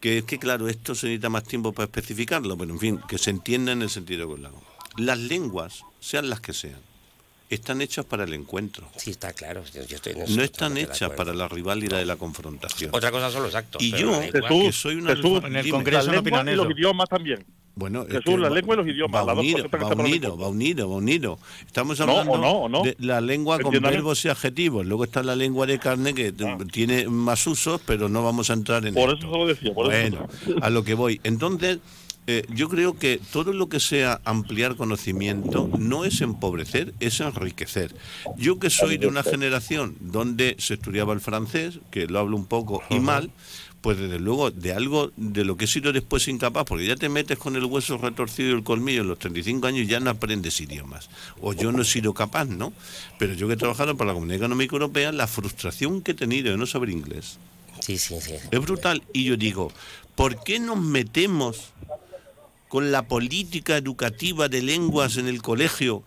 que 0.00 0.18
es 0.18 0.24
que 0.24 0.38
claro, 0.38 0.68
esto 0.68 0.94
se 0.94 1.06
necesita 1.06 1.28
más 1.28 1.44
tiempo 1.44 1.72
para 1.72 1.84
especificarlo, 1.84 2.56
pero 2.56 2.72
en 2.72 2.78
fin, 2.80 3.00
que 3.08 3.18
se 3.18 3.30
entienda 3.30 3.72
en 3.72 3.82
el 3.82 3.90
sentido 3.90 4.28
que 4.34 4.40
lo 4.40 4.48
hago. 4.48 4.62
Las 4.96 5.18
lenguas, 5.18 5.82
sean 6.00 6.30
las 6.30 6.40
que 6.40 6.52
sean, 6.54 6.80
están 7.50 7.80
hechas 7.80 8.04
para 8.04 8.24
el 8.24 8.32
encuentro. 8.34 8.88
Sí, 8.96 9.10
está 9.10 9.32
claro. 9.32 9.62
yo- 9.72 9.84
yo 9.84 9.96
estoy 9.96 10.12
en 10.14 10.22
eso 10.22 10.36
No 10.36 10.42
están 10.42 10.74
de 10.74 10.82
hechas 10.82 11.10
para 11.10 11.32
la 11.34 11.48
rivalidad 11.48 12.00
y 12.00 12.04
la 12.04 12.16
confrontación. 12.16 12.90
Otra 12.92 13.10
cosa 13.10 13.30
son 13.30 13.42
los 13.44 13.54
actos. 13.54 13.82
Y 13.82 13.90
yo. 13.92 14.20
Jesús, 14.20 14.40
que 14.48 14.72
soy 14.72 14.94
una 14.96 15.14
Jesús, 15.16 15.42
En 15.44 15.56
el 15.56 15.64
dime. 15.64 15.76
Congreso 15.76 16.12
no 16.12 16.20
y 16.20 16.54
los 16.56 16.66
eso. 16.66 16.70
idiomas 16.72 17.08
también. 17.08 17.44
Bueno, 17.78 18.02
es 18.04 18.08
Jesús, 18.08 18.24
que 18.24 18.38
la 18.38 18.48
va- 18.48 18.54
lengua 18.54 18.74
y 18.74 18.78
los 18.78 18.86
idiomas, 18.88 19.26
Va 19.28 19.34
unido, 19.34 19.68
va 19.70 19.94
unido, 19.94 20.38
va 20.38 20.48
unido, 20.48 20.88
va 20.90 20.96
unido. 20.96 21.38
Estamos 21.66 21.98
No, 21.98 22.04
hablando 22.04 22.38
no, 22.38 22.68
no. 22.70 22.82
de 22.82 22.96
la 23.00 23.20
lengua 23.20 23.58
con 23.60 23.70
verbos 23.82 24.24
y 24.24 24.28
adjetivos. 24.30 24.86
Luego 24.86 25.04
está 25.04 25.22
la 25.22 25.36
lengua 25.36 25.66
de 25.66 25.78
carne 25.78 26.14
que 26.14 26.32
t- 26.32 26.56
tiene 26.72 27.06
más 27.06 27.46
usos, 27.46 27.80
pero 27.86 28.08
no 28.08 28.24
vamos 28.24 28.48
a 28.48 28.54
entrar 28.54 28.86
en 28.86 28.94
Por 28.94 29.10
esto. 29.12 29.26
eso 29.26 29.30
se 29.32 29.38
lo 29.38 29.46
decía, 29.46 29.74
por 29.74 29.92
eso. 29.92 30.16
bueno, 30.16 30.58
a 30.62 30.70
lo 30.70 30.84
que 30.84 30.94
voy. 30.94 31.20
Entonces, 31.22 31.78
eh, 32.28 32.44
yo 32.48 32.68
creo 32.68 32.98
que 32.98 33.20
todo 33.32 33.52
lo 33.52 33.68
que 33.68 33.78
sea 33.78 34.20
ampliar 34.24 34.76
conocimiento 34.76 35.70
no 35.78 36.04
es 36.04 36.20
empobrecer, 36.20 36.92
es 36.98 37.20
enriquecer. 37.20 37.94
Yo 38.36 38.58
que 38.58 38.70
soy 38.70 38.98
de 38.98 39.06
una 39.06 39.22
generación 39.22 39.96
donde 40.00 40.56
se 40.58 40.74
estudiaba 40.74 41.12
el 41.12 41.20
francés, 41.20 41.78
que 41.90 42.06
lo 42.06 42.18
hablo 42.18 42.36
un 42.36 42.46
poco 42.46 42.82
y 42.90 42.98
mal, 42.98 43.30
pues 43.80 43.98
desde 43.98 44.18
luego 44.18 44.50
de 44.50 44.72
algo 44.72 45.12
de 45.16 45.44
lo 45.44 45.56
que 45.56 45.66
he 45.66 45.68
sido 45.68 45.92
después 45.92 46.26
incapaz, 46.26 46.64
porque 46.64 46.86
ya 46.86 46.96
te 46.96 47.08
metes 47.08 47.38
con 47.38 47.54
el 47.54 47.64
hueso 47.64 47.96
retorcido 47.96 48.50
y 48.50 48.52
el 48.54 48.64
colmillo 48.64 49.02
en 49.02 49.08
los 49.08 49.20
35 49.20 49.64
años 49.68 49.82
y 49.82 49.86
ya 49.86 50.00
no 50.00 50.10
aprendes 50.10 50.60
idiomas. 50.60 51.08
O 51.40 51.52
yo 51.52 51.70
no 51.70 51.82
he 51.82 51.84
sido 51.84 52.12
capaz, 52.12 52.46
¿no? 52.46 52.72
Pero 53.20 53.34
yo 53.34 53.46
que 53.46 53.54
he 53.54 53.56
trabajado 53.56 53.96
para 53.96 54.08
la 54.08 54.14
Comunidad 54.14 54.38
Económica 54.38 54.74
Europea, 54.74 55.12
la 55.12 55.28
frustración 55.28 56.02
que 56.02 56.10
he 56.10 56.14
tenido 56.14 56.50
de 56.50 56.56
no 56.56 56.66
saber 56.66 56.90
inglés 56.90 57.38
Sí, 57.80 57.98
sí, 57.98 58.20
sí. 58.20 58.34
es 58.50 58.60
brutal. 58.60 59.04
Y 59.12 59.22
yo 59.22 59.36
digo, 59.36 59.70
¿por 60.16 60.42
qué 60.42 60.58
nos 60.58 60.80
metemos 60.80 61.72
con 62.76 62.92
la 62.92 63.08
política 63.08 63.78
educativa 63.78 64.50
de 64.50 64.60
lenguas 64.60 65.16
en 65.16 65.28
el 65.28 65.40
colegio? 65.40 66.02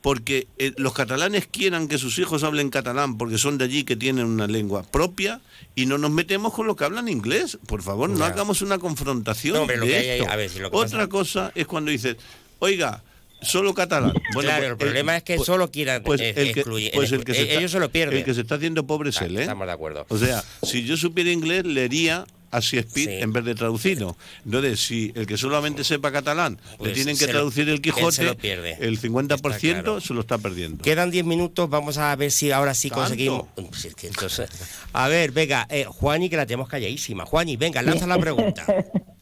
Porque 0.00 0.46
eh, 0.56 0.72
los 0.78 0.94
catalanes 0.94 1.46
quieran 1.46 1.88
que 1.88 1.98
sus 1.98 2.18
hijos 2.18 2.42
hablen 2.42 2.70
catalán 2.70 3.18
porque 3.18 3.36
son 3.36 3.58
de 3.58 3.66
allí 3.66 3.84
que 3.84 3.96
tienen 3.96 4.24
una 4.24 4.46
lengua 4.46 4.82
propia 4.82 5.42
y 5.74 5.84
no 5.84 5.98
nos 5.98 6.10
metemos 6.10 6.54
con 6.54 6.66
lo 6.66 6.74
que 6.74 6.84
hablan 6.84 7.08
inglés. 7.08 7.58
Por 7.66 7.82
favor, 7.82 8.08
no 8.08 8.24
hagamos 8.24 8.62
una 8.62 8.78
confrontación 8.78 9.56
No, 9.56 9.60
hombre, 9.62 9.76
lo 9.76 9.84
de 9.84 9.90
que 9.92 9.98
hay 9.98 10.08
ahí- 10.08 10.20
esto. 10.20 10.32
a 10.32 10.36
ver, 10.36 10.48
si 10.48 10.58
lo 10.60 10.70
que 10.70 10.76
Otra 10.78 11.00
pasa- 11.00 11.08
cosa 11.10 11.52
es 11.54 11.66
cuando 11.66 11.90
dices, 11.90 12.16
oiga, 12.60 13.02
solo 13.42 13.74
catalán. 13.74 14.14
Bueno, 14.32 14.48
claro, 14.48 14.60
pues, 14.62 14.70
el 14.70 14.76
problema 14.78 15.16
es 15.18 15.22
que 15.22 15.36
pues- 15.36 15.46
solo 15.46 15.70
quieran 15.70 16.02
pues 16.02 16.22
eh, 16.22 16.32
el 16.34 16.54
que, 16.54 16.62
excluir- 16.62 16.92
pues 16.94 17.12
el 17.12 17.22
que 17.24 17.34
se 17.34 17.40
eh, 17.40 17.42
está- 17.42 17.58
ellos 17.58 17.72
se 17.72 17.78
lo 17.80 17.90
pierden. 17.90 18.16
El 18.20 18.24
que 18.24 18.32
se 18.32 18.40
está 18.40 18.54
haciendo 18.54 18.86
pobre 18.86 19.10
es 19.10 19.20
Ah, 19.20 19.26
él, 19.26 19.36
¿eh? 19.36 19.40
Estamos 19.42 19.66
de 19.66 19.72
acuerdo. 19.74 20.06
O 20.08 20.16
sea, 20.16 20.42
si 20.62 20.82
yo 20.84 20.96
supiera 20.96 21.30
inglés, 21.30 21.66
leería 21.66 22.24
a 22.50 22.60
Shakespeare 22.60 23.10
Sí. 23.18 23.22
en 23.22 23.32
vez 23.32 23.44
de 23.44 23.54
traducido. 23.54 24.16
Entonces, 24.44 24.80
si 24.80 25.12
el 25.14 25.26
que 25.26 25.36
solamente 25.36 25.84
sepa 25.84 26.12
catalán 26.12 26.58
Pues 26.78 26.90
le 26.90 26.94
tienen 26.94 27.16
que 27.18 27.26
lo- 27.26 27.32
traducir 27.32 27.68
el 27.68 27.80
Quijote, 27.80 28.36
el 28.80 28.98
50% 28.98 29.46
Está 29.46 29.82
claro. 29.82 30.00
se 30.00 30.14
lo 30.14 30.20
está 30.20 30.38
perdiendo. 30.38 30.82
Quedan 30.82 31.10
10 31.10 31.24
minutos, 31.24 31.68
vamos 31.68 31.98
a 31.98 32.14
ver 32.16 32.30
si 32.30 32.50
ahora 32.52 32.74
sí 32.74 32.88
¿Tanto? 32.88 33.02
conseguimos. 33.02 33.44
Pues 33.54 33.96
entonces- 34.04 34.48
a 34.92 35.08
ver, 35.08 35.32
venga, 35.32 35.66
eh, 35.70 35.84
Juani, 35.84 36.28
que 36.28 36.36
la 36.36 36.46
tenemos 36.46 36.68
calladísima. 36.68 37.26
Juani, 37.26 37.56
venga, 37.56 37.82
lanza 37.82 38.06
la 38.06 38.18
pregunta. 38.18 38.64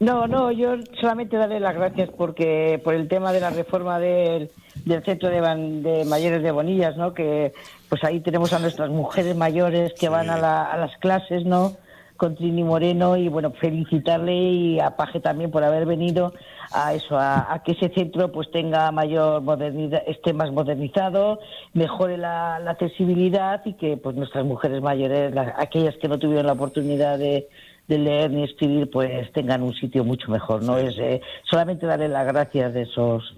No, 0.00 0.28
no, 0.28 0.52
yo 0.52 0.76
solamente 1.00 1.36
darle 1.36 1.58
las 1.58 1.74
gracias 1.74 2.08
porque 2.16 2.80
por 2.84 2.94
el 2.94 3.08
tema 3.08 3.32
de 3.32 3.40
la 3.40 3.50
reforma 3.50 3.98
del, 3.98 4.48
del 4.84 5.04
centro 5.04 5.28
de 5.28 6.04
mayores 6.06 6.40
de 6.40 6.52
Bonillas, 6.52 6.96
¿no? 6.96 7.12
Que 7.14 7.52
pues 7.88 8.04
ahí 8.04 8.20
tenemos 8.20 8.52
a 8.52 8.60
nuestras 8.60 8.90
mujeres 8.90 9.34
mayores 9.34 9.92
que 9.98 10.08
van 10.08 10.30
a, 10.30 10.38
la- 10.38 10.62
a 10.70 10.76
las 10.76 10.96
clases, 10.98 11.44
¿no? 11.44 11.76
Con 12.18 12.34
Trini 12.34 12.64
Moreno 12.64 13.16
y 13.16 13.28
bueno, 13.28 13.52
felicitarle 13.52 14.34
y 14.34 14.80
a 14.80 14.96
Paje 14.96 15.20
también 15.20 15.52
por 15.52 15.62
haber 15.62 15.86
venido 15.86 16.34
a 16.72 16.92
eso, 16.92 17.16
a, 17.16 17.62
que 17.64 17.72
ese 17.72 17.88
centro 17.94 18.30
pues 18.32 18.50
tenga 18.50 18.90
mayor 18.90 19.40
modernidad, 19.40 20.02
esté 20.06 20.32
más 20.34 20.52
modernizado, 20.52 21.38
mejore 21.72 22.18
la, 22.18 22.56
accesibilidad 22.56 23.62
y 23.64 23.74
que 23.74 23.96
pues 23.96 24.16
nuestras 24.16 24.44
mujeres 24.44 24.82
mayores, 24.82 25.32
aquellas 25.56 25.96
que 25.96 26.08
no 26.08 26.18
tuvieron 26.18 26.46
la 26.46 26.52
oportunidad 26.52 27.18
de, 27.18 27.48
leer 27.86 28.30
ni 28.30 28.44
escribir, 28.44 28.90
pues 28.90 29.32
tengan 29.32 29.62
un 29.62 29.72
sitio 29.72 30.04
mucho 30.04 30.30
mejor. 30.30 30.62
No 30.62 30.76
es 30.76 30.98
eh, 30.98 31.22
solamente 31.48 31.86
darle 31.86 32.08
las 32.08 32.26
gracias 32.26 32.74
de 32.74 32.82
esos. 32.82 33.34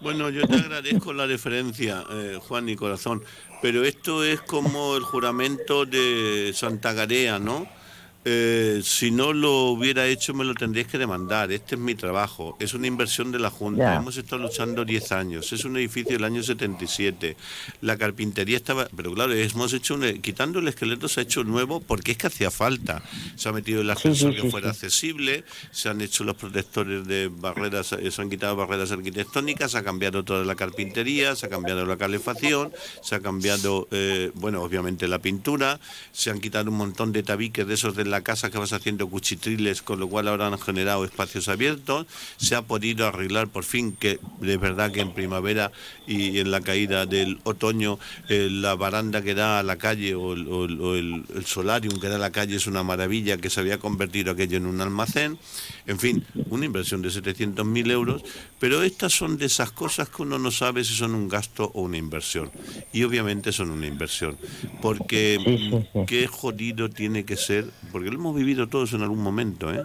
Bueno, 0.00 0.30
yo 0.30 0.46
te 0.46 0.54
agradezco 0.54 1.12
la 1.12 1.26
referencia, 1.26 2.04
eh, 2.08 2.38
Juan 2.40 2.68
y 2.68 2.76
Corazón, 2.76 3.24
pero 3.60 3.84
esto 3.84 4.22
es 4.22 4.40
como 4.40 4.96
el 4.96 5.02
juramento 5.02 5.86
de 5.86 6.52
Santa 6.54 6.92
Garea, 6.92 7.40
¿no? 7.40 7.66
Eh, 8.24 8.80
si 8.84 9.10
no 9.10 9.32
lo 9.32 9.70
hubiera 9.70 10.06
hecho 10.06 10.34
me 10.34 10.44
lo 10.44 10.54
tendríais 10.54 10.88
que 10.88 10.98
demandar. 10.98 11.52
Este 11.52 11.76
es 11.76 11.80
mi 11.80 11.94
trabajo. 11.94 12.56
Es 12.60 12.74
una 12.74 12.86
inversión 12.86 13.32
de 13.32 13.38
la 13.38 13.50
Junta. 13.50 13.96
Hemos 13.96 14.16
estado 14.16 14.42
luchando 14.42 14.84
10 14.84 15.12
años. 15.12 15.52
Es 15.52 15.64
un 15.64 15.76
edificio 15.76 16.12
del 16.12 16.24
año 16.24 16.42
77. 16.42 17.36
La 17.80 17.96
carpintería 17.96 18.56
estaba... 18.56 18.88
Pero 18.94 19.14
claro, 19.14 19.32
hemos 19.32 19.72
hecho 19.72 19.94
un... 19.94 20.20
Quitando 20.20 20.58
el 20.58 20.68
esqueleto 20.68 21.08
se 21.08 21.20
ha 21.20 21.22
hecho 21.22 21.44
nuevo 21.44 21.80
porque 21.80 22.12
es 22.12 22.18
que 22.18 22.26
hacía 22.26 22.50
falta. 22.50 23.02
Se 23.36 23.48
ha 23.48 23.52
metido 23.52 23.80
el 23.80 23.90
ascensor 23.90 24.34
que 24.34 24.50
fuera 24.50 24.70
accesible, 24.70 25.44
se 25.70 25.88
han 25.88 26.00
hecho 26.00 26.24
los 26.24 26.36
protectores 26.36 27.06
de 27.06 27.28
barreras, 27.28 27.92
eh, 27.92 28.10
se 28.10 28.22
han 28.22 28.30
quitado 28.30 28.56
barreras 28.56 28.90
arquitectónicas, 28.90 29.72
se 29.72 29.78
ha 29.78 29.84
cambiado 29.84 30.24
toda 30.24 30.44
la 30.44 30.54
carpintería, 30.54 31.36
se 31.36 31.46
ha 31.46 31.48
cambiado 31.48 31.86
la 31.86 31.96
calefacción, 31.96 32.72
se 33.02 33.14
ha 33.14 33.20
cambiado, 33.20 33.88
eh, 33.90 34.30
bueno, 34.34 34.62
obviamente 34.62 35.08
la 35.08 35.18
pintura, 35.18 35.80
se 36.12 36.30
han 36.30 36.40
quitado 36.40 36.70
un 36.70 36.76
montón 36.76 37.12
de 37.12 37.22
tabiques 37.22 37.66
de 37.66 37.74
esos 37.74 37.96
de 37.96 38.07
la 38.10 38.22
casa 38.22 38.50
que 38.50 38.58
vas 38.58 38.72
haciendo 38.72 39.08
cuchitriles, 39.08 39.82
con 39.82 40.00
lo 40.00 40.08
cual 40.08 40.28
ahora 40.28 40.46
han 40.46 40.58
generado 40.58 41.04
espacios 41.04 41.48
abiertos. 41.48 42.06
Se 42.36 42.54
ha 42.54 42.62
podido 42.62 43.06
arreglar 43.06 43.48
por 43.48 43.64
fin 43.64 43.92
que 43.92 44.18
de 44.40 44.56
verdad 44.56 44.90
que 44.90 45.00
en 45.00 45.12
primavera 45.12 45.72
y 46.06 46.38
en 46.38 46.50
la 46.50 46.60
caída 46.60 47.06
del 47.06 47.38
otoño 47.44 47.98
eh, 48.28 48.48
la 48.50 48.74
baranda 48.74 49.22
que 49.22 49.34
da 49.34 49.58
a 49.58 49.62
la 49.62 49.76
calle 49.76 50.14
o, 50.14 50.32
el, 50.32 51.24
el, 51.34 51.46
solarium 51.46 52.00
que 52.00 52.08
da 52.08 52.16
a 52.16 52.18
la 52.18 52.30
calle 52.30 52.56
es 52.56 52.66
una 52.66 52.82
maravilla 52.82 53.36
que 53.36 53.50
se 53.50 53.60
había 53.60 53.78
convertido 53.78 54.32
aquello 54.32 54.56
en 54.56 54.66
un 54.66 54.80
almacén. 54.80 55.38
En 55.86 55.98
fin, 55.98 56.24
una 56.50 56.64
inversión 56.64 57.02
de 57.02 57.08
700.000 57.08 57.90
euros, 57.90 58.22
pero 58.58 58.82
estas 58.82 59.12
son 59.12 59.38
de 59.38 59.46
esas 59.46 59.70
cosas 59.72 60.08
que 60.08 60.22
uno 60.22 60.38
no 60.38 60.50
sabe 60.50 60.84
si 60.84 60.94
son 60.94 61.14
un 61.14 61.28
gasto 61.28 61.70
o 61.74 61.82
una 61.82 61.96
inversión. 61.96 62.50
Y 62.92 63.04
obviamente 63.04 63.52
son 63.52 63.70
una 63.70 63.86
inversión, 63.86 64.36
porque 64.82 65.38
qué 66.06 66.26
jodido 66.26 66.88
tiene 66.90 67.24
que 67.24 67.36
ser, 67.36 67.70
porque 67.98 68.12
lo 68.12 68.16
hemos 68.16 68.36
vivido 68.36 68.68
todos 68.68 68.92
en 68.92 69.02
algún 69.02 69.20
momento, 69.20 69.74
¿eh? 69.74 69.82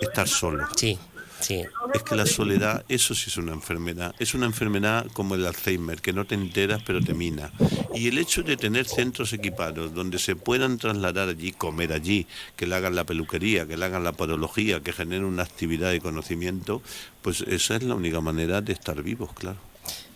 estar 0.00 0.26
solo. 0.26 0.66
Sí. 0.74 0.98
Sí. 1.38 1.62
Es 1.92 2.02
que 2.02 2.16
la 2.16 2.24
soledad, 2.24 2.82
eso 2.88 3.14
sí 3.14 3.24
es 3.26 3.36
una 3.36 3.52
enfermedad. 3.52 4.14
Es 4.18 4.32
una 4.32 4.46
enfermedad 4.46 5.06
como 5.12 5.34
el 5.34 5.44
Alzheimer, 5.44 6.00
que 6.00 6.14
no 6.14 6.24
te 6.24 6.34
enteras 6.34 6.82
pero 6.86 7.02
te 7.02 7.12
mina. 7.12 7.52
Y 7.94 8.08
el 8.08 8.16
hecho 8.16 8.42
de 8.42 8.56
tener 8.56 8.86
centros 8.86 9.34
equipados 9.34 9.92
donde 9.92 10.18
se 10.18 10.34
puedan 10.34 10.78
trasladar 10.78 11.28
allí, 11.28 11.52
comer 11.52 11.92
allí, 11.92 12.26
que 12.56 12.66
le 12.66 12.74
hagan 12.74 12.94
la 12.94 13.04
peluquería, 13.04 13.66
que 13.66 13.76
le 13.76 13.84
hagan 13.84 14.02
la 14.02 14.12
podología, 14.12 14.80
que 14.80 14.94
generen 14.94 15.24
una 15.24 15.42
actividad 15.42 15.90
de 15.90 16.00
conocimiento, 16.00 16.80
pues 17.20 17.42
esa 17.42 17.76
es 17.76 17.82
la 17.82 17.96
única 17.96 18.22
manera 18.22 18.62
de 18.62 18.72
estar 18.72 19.02
vivos, 19.02 19.30
claro. 19.34 19.58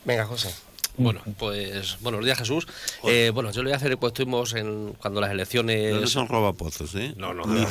Venga, 0.07 0.25
José. 0.25 0.55
Bueno, 0.98 1.20
pues 1.38 1.98
buenos 2.00 2.24
días 2.24 2.38
Jesús. 2.38 2.66
Eh, 3.04 3.30
bueno, 3.35 3.50
yo 3.50 3.62
le 3.62 3.68
voy 3.68 3.74
a 3.74 3.76
hacer, 3.76 3.96
pues 3.98 4.12
estuvimos 4.12 4.54
en, 4.54 4.94
cuando 4.94 5.20
las 5.20 5.30
elecciones... 5.30 6.00
No, 6.00 6.06
son 6.06 6.28
robapozos, 6.28 6.94
¿eh? 6.94 7.12
No, 7.16 7.35
no, 7.35 7.44
no. 7.44 7.66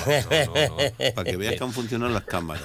Para 1.16 1.30
que 1.30 1.38
veas 1.38 1.56
que 1.56 1.64
han 1.64 1.74
funcionado 1.74 2.12
las 2.12 2.24
cámaras. 2.24 2.64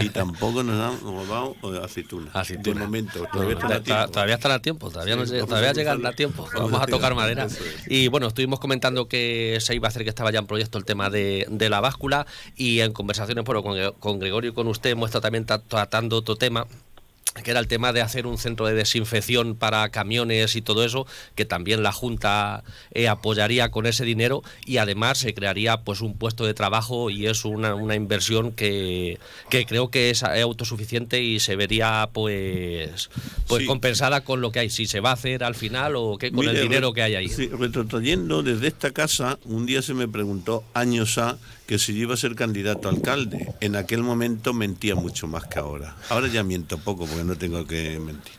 Y 0.00 0.08
tampoco 0.08 0.62
nos 0.62 0.80
han 0.80 1.00
robado 1.00 1.56
eh, 1.64 1.80
aceitunas. 1.84 2.32
De 2.48 2.74
momento. 2.74 3.26
Todavía 3.32 3.54
están 3.54 3.72
a 3.72 3.82
tiempo. 3.82 4.10
Todavía 4.10 4.34
están 4.34 4.52
a 4.52 4.62
tiempo, 4.62 4.90
todavía, 4.90 5.16
no, 5.16 5.24
todavía 5.24 5.72
llegan 5.72 6.06
a 6.06 6.12
tiempo. 6.12 6.48
Vamos 6.54 6.80
a 6.80 6.86
tocar 6.86 7.14
madera. 7.14 7.46
Y 7.86 8.08
bueno, 8.08 8.28
estuvimos 8.28 8.60
comentando 8.60 9.08
que 9.08 9.58
se 9.60 9.74
iba 9.74 9.88
a 9.88 9.90
hacer, 9.90 10.04
que 10.04 10.10
estaba 10.10 10.30
ya 10.30 10.38
en 10.38 10.46
proyecto 10.46 10.78
el 10.78 10.84
tema 10.84 11.10
de, 11.10 11.46
de 11.50 11.68
la 11.68 11.80
báscula 11.80 12.26
y 12.56 12.80
en 12.80 12.92
conversaciones 12.92 13.44
bueno, 13.44 13.62
con, 13.62 13.92
con 13.98 14.18
Gregorio 14.18 14.50
y 14.50 14.54
con 14.54 14.68
usted 14.68 14.90
hemos 14.90 15.08
estado 15.08 15.22
también 15.22 15.44
tratando 15.44 16.16
otro 16.16 16.36
tema 16.36 16.66
que 17.42 17.50
era 17.50 17.60
el 17.60 17.68
tema 17.68 17.92
de 17.92 18.00
hacer 18.00 18.26
un 18.26 18.38
centro 18.38 18.66
de 18.66 18.74
desinfección 18.74 19.54
para 19.56 19.88
camiones 19.90 20.56
y 20.56 20.62
todo 20.62 20.84
eso, 20.84 21.06
que 21.34 21.44
también 21.44 21.82
la 21.82 21.92
Junta 21.92 22.64
eh, 22.92 23.08
apoyaría 23.08 23.70
con 23.70 23.86
ese 23.86 24.04
dinero 24.04 24.42
y 24.64 24.78
además 24.78 25.18
se 25.18 25.34
crearía 25.34 25.82
pues 25.82 26.00
un 26.00 26.16
puesto 26.16 26.44
de 26.44 26.54
trabajo 26.54 27.10
y 27.10 27.26
es 27.26 27.44
una, 27.44 27.74
una 27.74 27.94
inversión 27.94 28.52
que, 28.52 29.18
que, 29.50 29.66
creo 29.66 29.90
que 29.90 30.10
es 30.10 30.22
autosuficiente 30.22 31.22
y 31.22 31.40
se 31.40 31.56
vería 31.56 32.08
pues 32.12 33.10
pues 33.46 33.66
compensada 33.66 34.22
con 34.22 34.40
lo 34.40 34.52
que 34.52 34.60
hay, 34.60 34.70
si 34.70 34.86
se 34.86 35.00
va 35.00 35.10
a 35.10 35.14
hacer 35.14 35.44
al 35.44 35.54
final 35.54 35.96
o 35.96 36.18
qué, 36.18 36.30
con 36.30 36.48
el 36.48 36.60
dinero 36.60 36.92
que 36.92 37.02
hay 37.02 37.14
ahí. 37.14 37.28
Sí, 37.28 37.48
retrotrayendo 37.48 38.42
desde 38.42 38.68
esta 38.68 38.90
casa, 38.92 39.38
un 39.44 39.66
día 39.66 39.82
se 39.82 39.94
me 39.94 40.08
preguntó 40.08 40.64
años 40.74 41.18
a 41.18 41.38
que 41.68 41.78
si 41.78 41.92
yo 41.92 42.04
iba 42.04 42.14
a 42.14 42.16
ser 42.16 42.34
candidato 42.34 42.88
a 42.88 42.92
alcalde, 42.92 43.52
en 43.60 43.76
aquel 43.76 44.02
momento 44.02 44.54
mentía 44.54 44.94
mucho 44.94 45.26
más 45.26 45.44
que 45.44 45.58
ahora. 45.58 45.94
Ahora 46.08 46.26
ya 46.26 46.42
miento 46.42 46.78
poco 46.78 47.04
porque 47.06 47.24
no 47.24 47.36
tengo 47.36 47.66
que 47.66 48.00
mentir. 48.00 48.32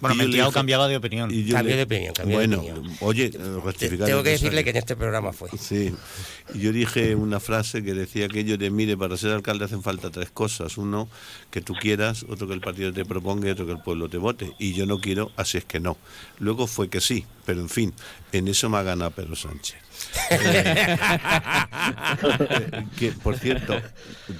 Bueno, 0.00 0.16
mentía 0.16 0.48
o 0.48 0.50
cambiaba 0.50 0.88
de 0.88 0.96
opinión. 0.96 1.30
Cambio 1.52 1.76
de 1.76 1.84
opinión, 1.84 2.12
bueno, 2.24 2.62
de 2.62 2.72
opinión. 2.72 2.96
oye, 2.98 3.30
Tengo 3.30 4.24
que 4.24 4.30
decirle 4.30 4.64
que 4.64 4.70
en 4.70 4.76
este 4.76 4.96
programa 4.96 5.32
fue. 5.32 5.50
Sí, 5.56 5.94
y 6.52 6.58
yo 6.58 6.72
dije 6.72 7.14
una 7.14 7.38
frase 7.38 7.84
que 7.84 7.94
decía 7.94 8.26
que 8.26 8.40
ellos 8.40 8.58
de, 8.58 8.70
mire, 8.70 8.96
para 8.96 9.16
ser 9.16 9.30
alcalde 9.30 9.66
hacen 9.66 9.84
falta 9.84 10.10
tres 10.10 10.32
cosas. 10.32 10.76
Uno, 10.76 11.08
que 11.52 11.60
tú 11.60 11.74
quieras, 11.74 12.26
otro 12.28 12.48
que 12.48 12.54
el 12.54 12.60
partido 12.60 12.92
te 12.92 13.04
proponga 13.04 13.46
y 13.46 13.50
otro 13.52 13.66
que 13.66 13.72
el 13.72 13.82
pueblo 13.82 14.08
te 14.08 14.18
vote. 14.18 14.52
Y 14.58 14.72
yo 14.72 14.84
no 14.84 14.98
quiero, 14.98 15.30
así 15.36 15.58
es 15.58 15.64
que 15.64 15.78
no. 15.78 15.96
Luego 16.40 16.66
fue 16.66 16.88
que 16.88 17.00
sí, 17.00 17.24
pero 17.46 17.60
en 17.60 17.68
fin, 17.68 17.94
en 18.32 18.48
eso 18.48 18.68
me 18.68 18.78
ha 18.78 18.82
ganado 18.82 19.12
Pedro 19.12 19.36
Sánchez. 19.36 19.76
Eh, 20.30 20.96
que, 22.98 23.12
por 23.12 23.36
cierto, 23.36 23.74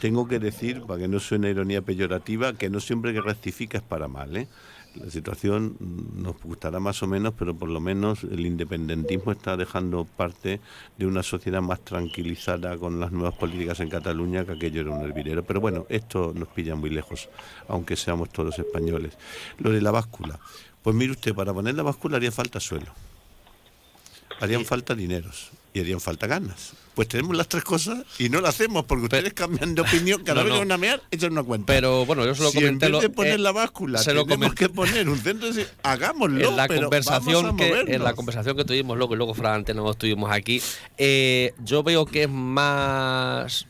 tengo 0.00 0.28
que 0.28 0.38
decir, 0.38 0.82
para 0.82 1.00
que 1.00 1.08
no 1.08 1.20
suene 1.20 1.50
ironía 1.50 1.82
peyorativa, 1.82 2.52
que 2.54 2.70
no 2.70 2.80
siempre 2.80 3.12
que 3.12 3.20
rectifica 3.20 3.78
es 3.78 3.84
para 3.84 4.08
mal. 4.08 4.36
¿eh? 4.36 4.48
La 4.94 5.10
situación 5.10 5.76
nos 6.14 6.40
gustará 6.40 6.78
más 6.78 7.02
o 7.02 7.06
menos, 7.06 7.34
pero 7.36 7.54
por 7.54 7.68
lo 7.68 7.80
menos 7.80 8.22
el 8.24 8.46
independentismo 8.46 9.32
está 9.32 9.56
dejando 9.56 10.04
parte 10.04 10.60
de 10.96 11.06
una 11.06 11.22
sociedad 11.22 11.62
más 11.62 11.80
tranquilizada 11.80 12.76
con 12.78 13.00
las 13.00 13.10
nuevas 13.10 13.34
políticas 13.34 13.80
en 13.80 13.88
Cataluña, 13.88 14.44
que 14.44 14.52
aquello 14.52 14.82
era 14.82 14.90
un 14.90 15.02
hervidero. 15.02 15.42
Pero 15.44 15.60
bueno, 15.60 15.86
esto 15.88 16.32
nos 16.34 16.48
pilla 16.48 16.74
muy 16.76 16.90
lejos, 16.90 17.28
aunque 17.68 17.96
seamos 17.96 18.30
todos 18.30 18.58
españoles. 18.58 19.18
Lo 19.58 19.70
de 19.70 19.80
la 19.80 19.90
báscula. 19.90 20.38
Pues 20.82 20.94
mire 20.94 21.12
usted, 21.12 21.34
para 21.34 21.52
poner 21.52 21.74
la 21.74 21.82
báscula 21.82 22.18
haría 22.18 22.30
falta 22.30 22.60
suelo 22.60 22.92
harían 24.40 24.64
falta 24.64 24.94
dineros 24.94 25.50
y 25.74 25.80
harían 25.80 26.00
falta 26.00 26.26
ganas. 26.28 26.72
Pues 26.94 27.08
tenemos 27.08 27.36
las 27.36 27.48
tres 27.48 27.64
cosas 27.64 28.04
y 28.20 28.28
no 28.28 28.40
lo 28.40 28.46
hacemos 28.46 28.84
porque 28.84 29.04
ustedes 29.04 29.34
cambian 29.34 29.74
de 29.74 29.82
opinión 29.82 30.22
cada 30.22 30.44
vez 30.44 30.52
que 30.52 30.58
van 30.60 30.70
a 30.72 30.78
mear, 30.78 31.02
echan 31.10 31.32
una 31.32 31.42
cuenta. 31.42 31.66
Pero 31.66 32.06
bueno, 32.06 32.24
yo 32.24 32.34
se 32.36 32.44
lo 32.44 32.50
si 32.50 32.58
comenté. 32.58 32.86
En 32.86 32.92
vez 32.92 33.00
de 33.02 33.10
poner 33.10 33.40
la 33.40 33.50
báscula, 33.50 33.98
se 33.98 34.14
lo 34.14 34.24
tenemos 34.24 34.54
que 34.54 34.68
poner 34.68 35.08
un 35.08 35.18
centro 35.18 35.52
de 35.52 35.66
hagámoslo. 35.82 36.48
En 36.50 36.56
la 36.56 36.68
conversación 36.68 37.56
que 37.56 37.80
en 37.88 38.04
la 38.04 38.14
conversación 38.14 38.56
que 38.56 38.64
tuvimos 38.64 38.96
luego 38.96 39.14
y 39.14 39.16
luego 39.16 39.34
fragante 39.34 39.74
no 39.74 39.90
estuvimos 39.90 40.30
aquí, 40.30 40.62
eh, 40.96 41.52
yo 41.64 41.82
veo 41.82 42.06
que 42.06 42.22
es 42.22 42.30
más 42.30 43.66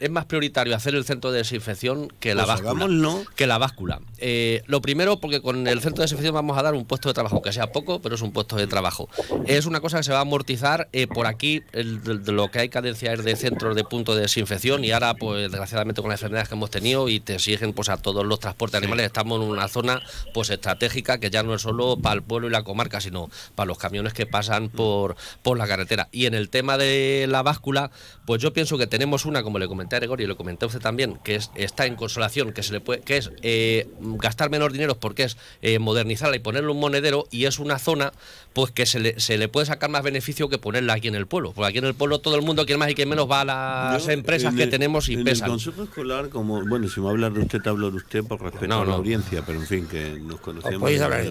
es 0.00 0.10
más 0.10 0.24
prioritario 0.26 0.74
hacer 0.74 0.94
el 0.94 1.04
centro 1.04 1.32
de 1.32 1.38
desinfección 1.38 2.12
que 2.20 2.34
la 2.34 2.44
pues 2.44 2.62
báscula. 2.62 3.24
Que 3.36 3.46
la 3.46 3.58
báscula. 3.58 4.00
Eh, 4.18 4.62
lo 4.66 4.80
primero, 4.80 5.20
porque 5.20 5.40
con 5.40 5.66
el 5.66 5.80
centro 5.80 6.02
de 6.02 6.04
desinfección 6.04 6.34
vamos 6.34 6.58
a 6.58 6.62
dar 6.62 6.74
un 6.74 6.84
puesto 6.84 7.08
de 7.08 7.14
trabajo, 7.14 7.42
que 7.42 7.52
sea 7.52 7.72
poco, 7.72 8.00
pero 8.00 8.14
es 8.14 8.22
un 8.22 8.32
puesto 8.32 8.56
de 8.56 8.66
trabajo. 8.66 9.08
Es 9.46 9.66
una 9.66 9.80
cosa 9.80 9.98
que 9.98 10.04
se 10.04 10.12
va 10.12 10.18
a 10.18 10.22
amortizar 10.22 10.88
eh, 10.92 11.06
por 11.06 11.26
aquí, 11.26 11.62
lo 11.72 12.50
que 12.50 12.60
hay 12.60 12.68
cadencia 12.68 13.12
es 13.12 13.24
de 13.24 13.36
centros 13.36 13.76
de 13.76 13.84
punto 13.84 14.14
de 14.14 14.22
desinfección 14.22 14.84
y 14.84 14.92
ahora, 14.92 15.14
pues 15.14 15.50
desgraciadamente 15.50 16.00
con 16.00 16.10
las 16.10 16.20
enfermedades 16.20 16.48
que 16.48 16.54
hemos 16.54 16.70
tenido 16.70 17.08
y 17.08 17.20
te 17.20 17.34
exigen 17.34 17.72
pues 17.72 17.88
a 17.88 17.96
todos 17.96 18.24
los 18.24 18.40
transportes 18.40 18.78
animales, 18.78 19.06
estamos 19.06 19.42
en 19.42 19.48
una 19.48 19.68
zona 19.68 20.02
pues 20.32 20.50
estratégica 20.50 21.18
que 21.18 21.30
ya 21.30 21.42
no 21.42 21.54
es 21.54 21.62
solo 21.62 21.96
para 21.96 22.16
el 22.16 22.22
pueblo 22.22 22.48
y 22.48 22.50
la 22.50 22.62
comarca, 22.62 23.00
sino 23.00 23.30
para 23.54 23.66
los 23.66 23.78
camiones 23.78 24.12
que 24.12 24.26
pasan 24.26 24.68
por, 24.68 25.16
por 25.42 25.58
la 25.58 25.66
carretera. 25.66 26.08
Y 26.12 26.26
en 26.26 26.34
el 26.34 26.48
tema 26.48 26.78
de 26.78 27.26
la 27.28 27.42
báscula, 27.42 27.90
pues 28.26 28.40
yo 28.42 28.52
pienso 28.52 28.78
que 28.78 28.86
tenemos 28.86 29.24
una, 29.24 29.42
como 29.42 29.58
le 29.58 29.68
comenté, 29.68 29.83
comenté 29.84 29.96
a 29.96 29.98
Gregorio 30.00 30.24
y 30.24 30.28
lo 30.28 30.36
comenté 30.36 30.66
usted 30.66 30.80
también, 30.80 31.18
que 31.22 31.36
es, 31.36 31.50
está 31.54 31.86
en 31.86 31.96
consolación, 31.96 32.52
que 32.52 32.62
se 32.62 32.72
le 32.72 32.80
puede, 32.80 33.00
que 33.00 33.18
es 33.18 33.30
eh, 33.42 33.86
gastar 34.00 34.50
menos 34.50 34.72
dinero 34.72 34.96
porque 34.98 35.24
es 35.24 35.36
eh, 35.62 35.78
modernizarla 35.78 36.36
y 36.36 36.38
ponerle 36.38 36.70
un 36.70 36.80
monedero 36.80 37.26
y 37.30 37.44
es 37.44 37.58
una 37.58 37.78
zona 37.78 38.12
pues 38.52 38.70
que 38.70 38.86
se 38.86 39.00
le, 39.00 39.20
se 39.20 39.36
le 39.36 39.48
puede 39.48 39.66
sacar 39.66 39.90
más 39.90 40.02
beneficio 40.02 40.48
que 40.48 40.58
ponerla 40.58 40.94
aquí 40.94 41.08
en 41.08 41.14
el 41.14 41.26
pueblo. 41.26 41.52
Porque 41.52 41.68
aquí 41.68 41.78
en 41.78 41.84
el 41.84 41.94
pueblo 41.94 42.20
todo 42.20 42.36
el 42.36 42.42
mundo 42.42 42.64
quiere 42.64 42.78
más 42.78 42.90
y 42.90 42.94
que 42.94 43.04
menos 43.04 43.30
va 43.30 43.42
a 43.42 43.44
las 43.92 44.08
empresas 44.08 44.54
que 44.54 44.66
tenemos 44.66 45.08
y 45.08 45.14
en 45.14 45.24
pesan. 45.24 45.46
El 45.46 45.52
consejo 45.52 45.82
escolar, 45.82 46.28
como, 46.28 46.64
bueno, 46.66 46.88
si 46.88 47.00
me 47.00 47.10
habla 47.10 47.30
de 47.30 47.40
usted, 47.40 47.60
te 47.60 47.68
hablo 47.68 47.90
de 47.90 47.98
usted 47.98 48.24
por 48.24 48.40
respeto 48.40 48.80
a 48.80 48.84
la 48.84 48.94
audiencia, 48.94 49.42
pero 49.44 49.60
en 49.60 49.66
fin, 49.66 49.86
que 49.86 50.18
nos 50.20 50.40
conocemos. 50.40 50.80
Podéis 50.80 51.00
hablar 51.00 51.24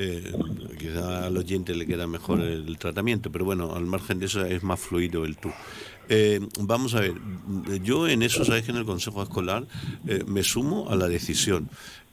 Eh, 0.00 0.32
quizá 0.78 1.26
al 1.26 1.36
oyente 1.36 1.74
le 1.74 1.84
queda 1.84 2.06
mejor 2.06 2.40
el 2.40 2.78
tratamiento, 2.78 3.32
pero 3.32 3.44
bueno, 3.44 3.74
al 3.74 3.84
margen 3.84 4.20
de 4.20 4.26
eso 4.26 4.46
es 4.46 4.62
más 4.62 4.78
fluido 4.78 5.24
el 5.24 5.36
tú. 5.36 5.50
Eh, 6.08 6.38
vamos 6.60 6.94
a 6.94 7.00
ver, 7.00 7.14
yo 7.82 8.06
en 8.06 8.22
eso, 8.22 8.44
sabes 8.44 8.62
que 8.62 8.70
en 8.70 8.76
el 8.76 8.84
Consejo 8.84 9.20
Escolar 9.24 9.66
eh, 10.06 10.22
me 10.24 10.44
sumo 10.44 10.88
a 10.88 10.94
la 10.94 11.08
decisión. 11.08 11.68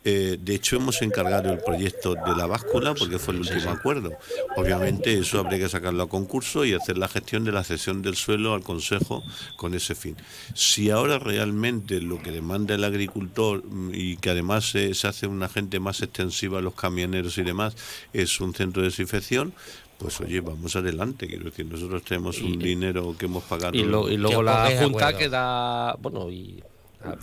Eh, 0.07 0.37
de 0.39 0.53
hecho, 0.53 0.75
hemos 0.75 1.01
encargado 1.01 1.51
el 1.51 1.57
proyecto 1.57 2.13
de 2.13 2.35
la 2.37 2.45
báscula 2.45 2.93
porque 2.93 3.17
fue 3.17 3.33
el 3.33 3.39
último 3.39 3.71
acuerdo. 3.71 4.11
Obviamente, 4.55 5.17
eso 5.17 5.39
habría 5.39 5.57
que 5.57 5.67
sacarlo 5.67 6.03
a 6.03 6.09
concurso 6.09 6.63
y 6.63 6.75
hacer 6.75 6.99
la 6.99 7.07
gestión 7.07 7.43
de 7.43 7.51
la 7.51 7.63
cesión 7.63 8.03
del 8.03 8.15
suelo 8.15 8.53
al 8.53 8.61
Consejo 8.61 9.23
con 9.57 9.73
ese 9.73 9.95
fin. 9.95 10.15
Si 10.53 10.91
ahora 10.91 11.17
realmente 11.17 12.01
lo 12.01 12.21
que 12.21 12.29
demanda 12.29 12.75
el 12.75 12.83
agricultor 12.83 13.65
mm, 13.65 13.91
y 13.95 14.17
que 14.17 14.29
además 14.29 14.65
se 14.65 14.91
hace 15.07 15.25
una 15.25 15.49
gente 15.49 15.79
más 15.79 16.03
extensiva 16.03 16.59
a 16.59 16.61
los 16.61 16.75
camioneros 16.75 17.39
y 17.39 17.43
demás 17.43 17.75
es 18.13 18.39
un 18.39 18.53
centro 18.53 18.83
de 18.83 18.89
desinfección, 18.89 19.53
pues 19.97 20.21
oye, 20.21 20.39
vamos 20.41 20.75
adelante. 20.75 21.25
Quiero 21.27 21.45
decir, 21.45 21.65
nosotros 21.65 22.03
tenemos 22.03 22.39
un 22.41 22.59
dinero 22.59 23.15
que 23.17 23.25
hemos 23.25 23.43
pagado. 23.43 23.75
Y, 23.75 23.79
y 23.79 24.17
luego 24.17 24.43
la 24.43 24.71
Junta 24.79 25.17
queda, 25.17 25.95
bueno, 25.95 26.29
y 26.29 26.61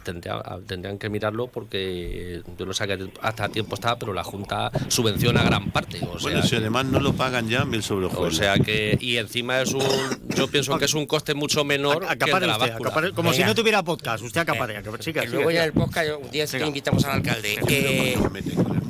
tendrían, 0.02 0.98
que 0.98 1.08
mirarlo 1.08 1.48
porque 1.48 2.42
yo 2.58 2.66
no 2.66 2.72
sé 2.72 2.86
hasta 3.20 3.48
tiempo 3.48 3.74
está, 3.74 3.98
pero 3.98 4.12
la 4.12 4.24
Junta 4.24 4.70
subvenciona 4.88 5.42
gran 5.42 5.70
parte. 5.70 6.00
O 6.02 6.18
bueno, 6.20 6.42
si 6.42 6.56
además 6.56 6.86
no 6.86 7.00
lo 7.00 7.12
pagan 7.12 7.48
ya, 7.48 7.64
mil 7.64 7.82
sobre 7.82 8.06
O 8.06 8.30
sea 8.30 8.54
que, 8.58 8.96
y 9.00 9.16
encima 9.16 9.60
es 9.60 9.72
un, 9.72 9.82
yo 10.36 10.48
pienso 10.48 10.78
que 10.78 10.86
es 10.86 10.94
un 10.94 11.06
coste 11.06 11.34
mucho 11.34 11.64
menor 11.64 12.06
que 12.16 12.32
de 12.32 12.46
la 12.46 13.12
como 13.14 13.32
si 13.32 13.44
no 13.44 13.54
tuviera 13.54 13.82
podcast, 13.82 14.24
usted 14.24 14.40
acaparea. 14.40 14.80
Eh, 14.80 15.28
luego 15.28 15.50
ya 15.50 15.64
el 15.64 15.72
podcast, 15.72 16.10
un 16.22 16.30
día 16.30 16.46
que 16.46 16.66
invitamos 16.66 17.04
al 17.04 17.12
alcalde. 17.12 17.58
Eh, 17.72 18.16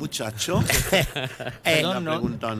muchacho. 0.03 0.63
eh, 1.63 1.83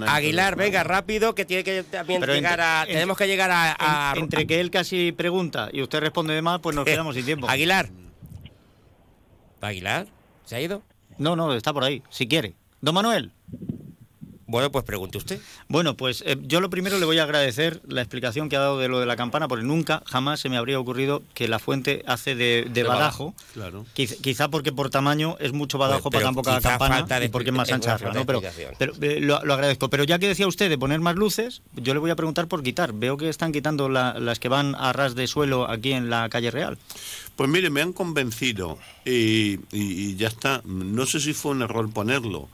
Aguilar, 0.07 0.55
venga, 0.55 0.83
rápido, 0.83 1.35
que 1.35 1.45
tiene 1.45 1.63
que 1.63 1.83
también 1.83 2.21
llegar 2.21 2.61
a. 2.61 2.85
tenemos 2.87 3.17
que 3.17 3.27
llegar 3.27 3.51
a, 3.51 4.13
Entre 4.15 4.47
que 4.47 4.59
él 4.59 4.71
casi 4.71 5.11
pregunta 5.11 5.69
y 5.71 5.81
usted 5.81 5.99
responde 5.99 6.33
de 6.33 6.41
más, 6.41 6.59
pues 6.59 6.75
nos 6.75 6.85
quedamos 6.93 7.15
sin 7.15 7.25
tiempo. 7.25 7.49
Aguilar. 7.49 7.89
Aguilar? 9.67 10.07
¿Se 10.45 10.55
ha 10.55 10.61
ido? 10.61 10.81
No, 11.17 11.35
no, 11.35 11.53
está 11.53 11.73
por 11.73 11.83
ahí, 11.83 12.03
si 12.09 12.27
quiere. 12.27 12.55
Don 12.81 12.95
Manuel. 12.95 13.31
Bueno, 14.53 14.71
pues 14.71 14.85
pregunte 14.85 15.17
usted. 15.17 15.41
Bueno, 15.67 15.97
pues 15.97 16.23
eh, 16.27 16.37
yo 16.43 16.61
lo 16.61 16.69
primero 16.69 16.99
le 16.99 17.05
voy 17.07 17.17
a 17.17 17.23
agradecer 17.23 17.81
la 17.87 18.01
explicación 18.01 18.49
que 18.49 18.55
ha 18.55 18.59
dado 18.59 18.77
de 18.77 18.87
lo 18.87 18.99
de 18.99 19.07
la 19.07 19.15
campana, 19.15 19.47
porque 19.47 19.65
nunca, 19.65 20.03
jamás 20.05 20.41
se 20.41 20.47
me 20.47 20.57
habría 20.57 20.79
ocurrido 20.79 21.23
que 21.33 21.47
la 21.47 21.57
fuente 21.57 22.03
hace 22.05 22.35
de, 22.35 22.83
badajo. 22.87 23.33
Claro. 23.53 23.83
Quizá, 23.95 24.49
porque 24.49 24.71
por 24.71 24.91
tamaño 24.91 25.37
es 25.39 25.53
mucho 25.53 25.79
badajo 25.79 26.11
para 26.11 26.25
tan 26.25 26.35
poca 26.35 26.61
campana 26.61 27.25
y 27.25 27.29
porque 27.29 27.49
es 27.49 27.55
más 27.55 27.71
ancha, 27.71 27.97
¿no? 28.13 28.27
Pero, 28.27 28.43
eh, 29.01 29.19
lo, 29.21 29.37
agradezco. 29.37 29.89
Pero 29.89 30.03
ya 30.03 30.19
que 30.19 30.27
decía 30.27 30.45
usted 30.45 30.69
de 30.69 30.77
poner 30.77 30.99
más 30.99 31.15
luces, 31.15 31.63
yo 31.73 31.95
le 31.95 31.99
voy 31.99 32.11
a 32.11 32.15
preguntar 32.15 32.47
por 32.47 32.61
quitar. 32.61 32.93
Veo 32.93 33.17
que 33.17 33.29
están 33.29 33.53
quitando 33.53 33.89
las 33.89 34.37
que 34.37 34.49
van 34.49 34.75
a 34.75 34.93
ras 34.93 35.15
de 35.15 35.25
suelo 35.25 35.67
aquí 35.67 35.93
en 35.93 36.11
la 36.11 36.29
calle 36.29 36.51
Real. 36.51 36.77
Pues 37.35 37.49
mire, 37.49 37.71
me 37.71 37.81
han 37.81 37.93
convencido 37.93 38.77
y, 39.03 40.15
ya 40.15 40.27
está. 40.27 40.61
No 40.63 41.07
sé 41.07 41.19
si 41.19 41.33
fue 41.33 41.53
un 41.53 41.63
error 41.63 41.91
ponerlo. 41.91 42.49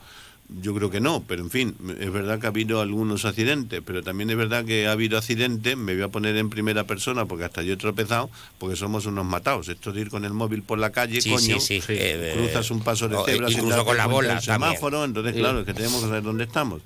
Yo 0.62 0.74
creo 0.74 0.90
que 0.90 1.00
no, 1.00 1.22
pero 1.26 1.42
en 1.42 1.50
fin, 1.50 1.76
es 2.00 2.12
verdad 2.12 2.40
que 2.40 2.46
ha 2.46 2.48
habido 2.48 2.80
algunos 2.80 3.24
accidentes, 3.24 3.82
pero 3.84 4.02
también 4.02 4.30
es 4.30 4.36
verdad 4.36 4.64
que 4.64 4.88
ha 4.88 4.92
habido 4.92 5.16
accidentes, 5.16 5.76
me 5.76 5.94
voy 5.94 6.02
a 6.02 6.08
poner 6.08 6.36
en 6.36 6.50
primera 6.50 6.84
persona 6.84 7.24
porque 7.26 7.44
hasta 7.44 7.62
yo 7.62 7.74
he 7.74 7.76
tropezado, 7.76 8.30
porque 8.58 8.74
somos 8.74 9.06
unos 9.06 9.24
matados. 9.24 9.68
Esto 9.68 9.92
de 9.92 10.00
ir 10.00 10.10
con 10.10 10.24
el 10.24 10.32
móvil 10.32 10.62
por 10.62 10.78
la 10.78 10.90
calle, 10.90 11.20
coño, 11.22 11.56
eh, 11.70 12.34
cruzas 12.36 12.70
un 12.72 12.82
paso 12.82 13.08
de 13.08 13.16
cebra 13.24 13.50
incluso 13.50 13.84
con 13.84 13.96
la 13.96 14.06
bola 14.06 14.32
el 14.34 14.40
semáforo, 14.40 15.04
entonces 15.04 15.34
claro, 15.34 15.60
es 15.60 15.66
que 15.66 15.74
tenemos 15.74 16.00
que 16.00 16.08
saber 16.08 16.22
dónde 16.24 16.44
estamos. 16.44 16.82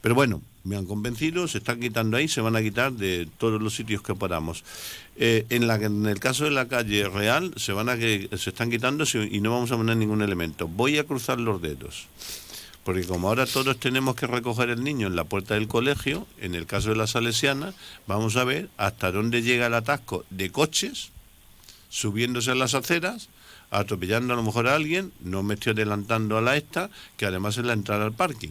Pero 0.00 0.14
bueno, 0.14 0.42
me 0.64 0.76
han 0.76 0.86
convencido, 0.86 1.46
se 1.48 1.58
están 1.58 1.80
quitando 1.80 2.16
ahí, 2.16 2.28
se 2.28 2.40
van 2.40 2.56
a 2.56 2.62
quitar 2.62 2.92
de 2.92 3.28
todos 3.38 3.60
los 3.60 3.74
sitios 3.74 4.02
que 4.02 4.14
podamos. 4.14 4.64
Eh, 5.16 5.46
en, 5.50 5.66
la, 5.66 5.76
en 5.76 6.06
el 6.06 6.18
caso 6.18 6.44
de 6.44 6.50
la 6.50 6.66
calle 6.66 7.08
Real, 7.08 7.52
se, 7.56 7.72
van 7.72 7.88
a 7.88 7.96
que, 7.96 8.28
se 8.36 8.50
están 8.50 8.70
quitando 8.70 9.04
y 9.30 9.40
no 9.40 9.50
vamos 9.50 9.70
a 9.70 9.76
poner 9.76 9.96
ningún 9.96 10.22
elemento. 10.22 10.66
Voy 10.66 10.98
a 10.98 11.04
cruzar 11.04 11.38
los 11.38 11.60
dedos. 11.62 12.08
Porque 12.84 13.04
como 13.04 13.28
ahora 13.28 13.46
todos 13.46 13.78
tenemos 13.78 14.16
que 14.16 14.26
recoger 14.26 14.70
el 14.70 14.82
niño 14.82 15.06
en 15.06 15.16
la 15.16 15.24
puerta 15.24 15.54
del 15.54 15.68
colegio, 15.68 16.26
en 16.38 16.54
el 16.54 16.66
caso 16.66 16.90
de 16.90 16.96
la 16.96 17.06
Salesiana, 17.06 17.74
vamos 18.06 18.36
a 18.36 18.44
ver 18.44 18.68
hasta 18.76 19.12
dónde 19.12 19.42
llega 19.42 19.66
el 19.66 19.74
atasco 19.74 20.24
de 20.30 20.50
coches 20.50 21.10
subiéndose 21.88 22.50
a 22.50 22.54
las 22.54 22.74
aceras, 22.74 23.28
atropellando 23.70 24.32
a 24.32 24.36
lo 24.36 24.42
mejor 24.42 24.66
a 24.66 24.74
alguien, 24.74 25.12
no 25.20 25.42
me 25.42 25.54
estoy 25.54 25.72
adelantando 25.72 26.38
a 26.38 26.40
la 26.40 26.56
esta, 26.56 26.90
que 27.16 27.26
además 27.26 27.58
es 27.58 27.64
la 27.64 27.74
entrada 27.74 28.04
al 28.04 28.12
parking 28.12 28.50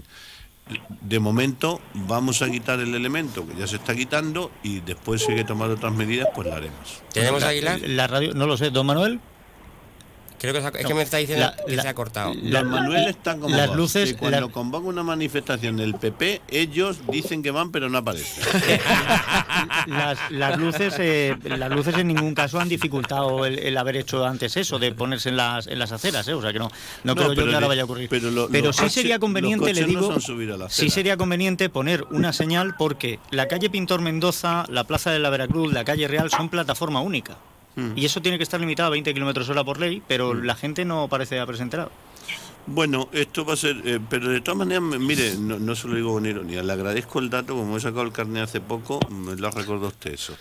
de 1.01 1.19
momento 1.19 1.81
vamos 1.93 2.41
a 2.41 2.49
quitar 2.49 2.79
el 2.79 2.95
elemento 2.95 3.45
que 3.45 3.55
ya 3.55 3.67
se 3.67 3.77
está 3.77 3.95
quitando 3.95 4.51
y 4.63 4.79
después 4.81 5.21
si 5.21 5.31
hay 5.31 5.39
que 5.39 5.43
tomar 5.43 5.69
otras 5.69 5.93
medidas, 5.93 6.29
pues 6.33 6.47
la 6.47 6.55
haremos. 6.55 7.01
¿Tenemos 7.13 7.43
Aguilar? 7.43 7.81
La 7.81 8.07
radio, 8.07 8.33
no 8.33 8.47
lo 8.47 8.57
sé, 8.57 8.69
don 8.69 8.85
Manuel. 8.85 9.19
Creo 10.41 10.53
que, 10.53 10.79
es 10.79 10.87
que 10.87 10.93
me 10.95 11.03
está 11.03 11.17
diciendo 11.17 11.51
que 11.67 11.79
se 11.79 11.87
ha 11.87 11.93
cortado. 11.93 12.33
La, 12.41 12.63
Manuel 12.63 13.07
está 13.07 13.37
como 13.37 13.55
las 13.55 13.75
luces. 13.75 14.15
cuando 14.15 14.51
convoca 14.51 14.87
una 14.87 15.03
manifestación 15.03 15.77
del 15.77 15.93
PP, 15.93 16.41
ellos 16.49 16.97
dicen 17.11 17.43
que 17.43 17.51
van, 17.51 17.71
pero 17.71 17.89
no 17.89 17.99
aparecen. 17.99 18.43
las, 19.85 20.57
luces, 20.57 20.95
eh, 20.97 21.37
las 21.43 21.69
luces 21.69 21.95
en 21.95 22.07
ningún 22.07 22.33
caso 22.33 22.59
han 22.59 22.69
dificultado 22.69 23.45
el, 23.45 23.77
haber 23.77 23.97
hecho 23.97 24.25
antes 24.25 24.57
eso, 24.57 24.79
de 24.79 24.91
ponerse 24.93 25.29
en 25.29 25.37
las, 25.37 25.67
en 25.67 25.77
las 25.77 25.91
aceras, 25.91 26.27
¿eh? 26.27 26.33
o 26.33 26.41
sea 26.41 26.51
que 26.51 26.57
no, 26.57 26.71
no, 27.03 27.15
creo 27.15 27.33
yo 27.33 27.45
que 27.45 27.53
ahora 27.53 27.67
vaya 27.67 27.83
a 27.83 27.85
ocurrir. 27.85 28.09
Pero, 28.09 28.73
sí 28.73 28.89
sería 28.89 29.19
conveniente, 29.19 29.75
le 29.75 29.83
digo, 29.83 30.15
sí 30.69 30.89
sería 30.89 31.17
conveniente 31.17 31.69
poner 31.69 32.03
una 32.09 32.33
señal 32.33 32.73
porque 32.79 33.19
la 33.29 33.47
calle 33.47 33.69
Pintor 33.69 34.01
Mendoza, 34.01 34.65
la 34.69 34.85
Plaza 34.85 35.11
de 35.11 35.19
la 35.19 35.29
Veracruz, 35.29 35.71
la 35.71 35.83
calle 35.83 36.07
Real 36.07 36.31
son 36.31 36.49
plataforma 36.49 36.99
única. 36.99 37.37
Mm. 37.75 37.97
Y 37.97 38.05
eso 38.05 38.21
tiene 38.21 38.37
que 38.37 38.43
estar 38.43 38.59
limitado 38.59 38.87
a 38.87 38.91
20 38.91 39.13
kilómetros 39.13 39.49
hora 39.49 39.63
por 39.63 39.79
ley, 39.79 40.01
pero 40.07 40.33
mm. 40.33 40.43
la 40.43 40.55
gente 40.55 40.85
no 40.85 41.07
parece 41.07 41.39
haberse 41.39 41.63
enterado. 41.63 41.91
Bueno, 42.67 43.09
esto 43.11 43.43
va 43.43 43.53
a 43.53 43.57
ser, 43.57 43.81
eh, 43.85 43.99
pero 44.07 44.29
de 44.29 44.39
todas 44.41 44.59
maneras, 44.59 44.83
mire, 44.83 45.35
no, 45.35 45.57
no 45.57 45.75
se 45.75 45.87
lo 45.87 45.95
digo 45.95 46.13
con 46.13 46.25
ironía, 46.25 46.61
le 46.61 46.71
agradezco 46.71 47.19
el 47.19 47.29
dato, 47.29 47.55
como 47.55 47.75
he 47.75 47.79
sacado 47.79 48.03
el 48.03 48.11
carnet 48.11 48.43
hace 48.43 48.61
poco, 48.61 48.99
me 49.09 49.35
lo 49.35 49.49
recordó 49.49 49.87
usted 49.87 50.13
eso. 50.13 50.37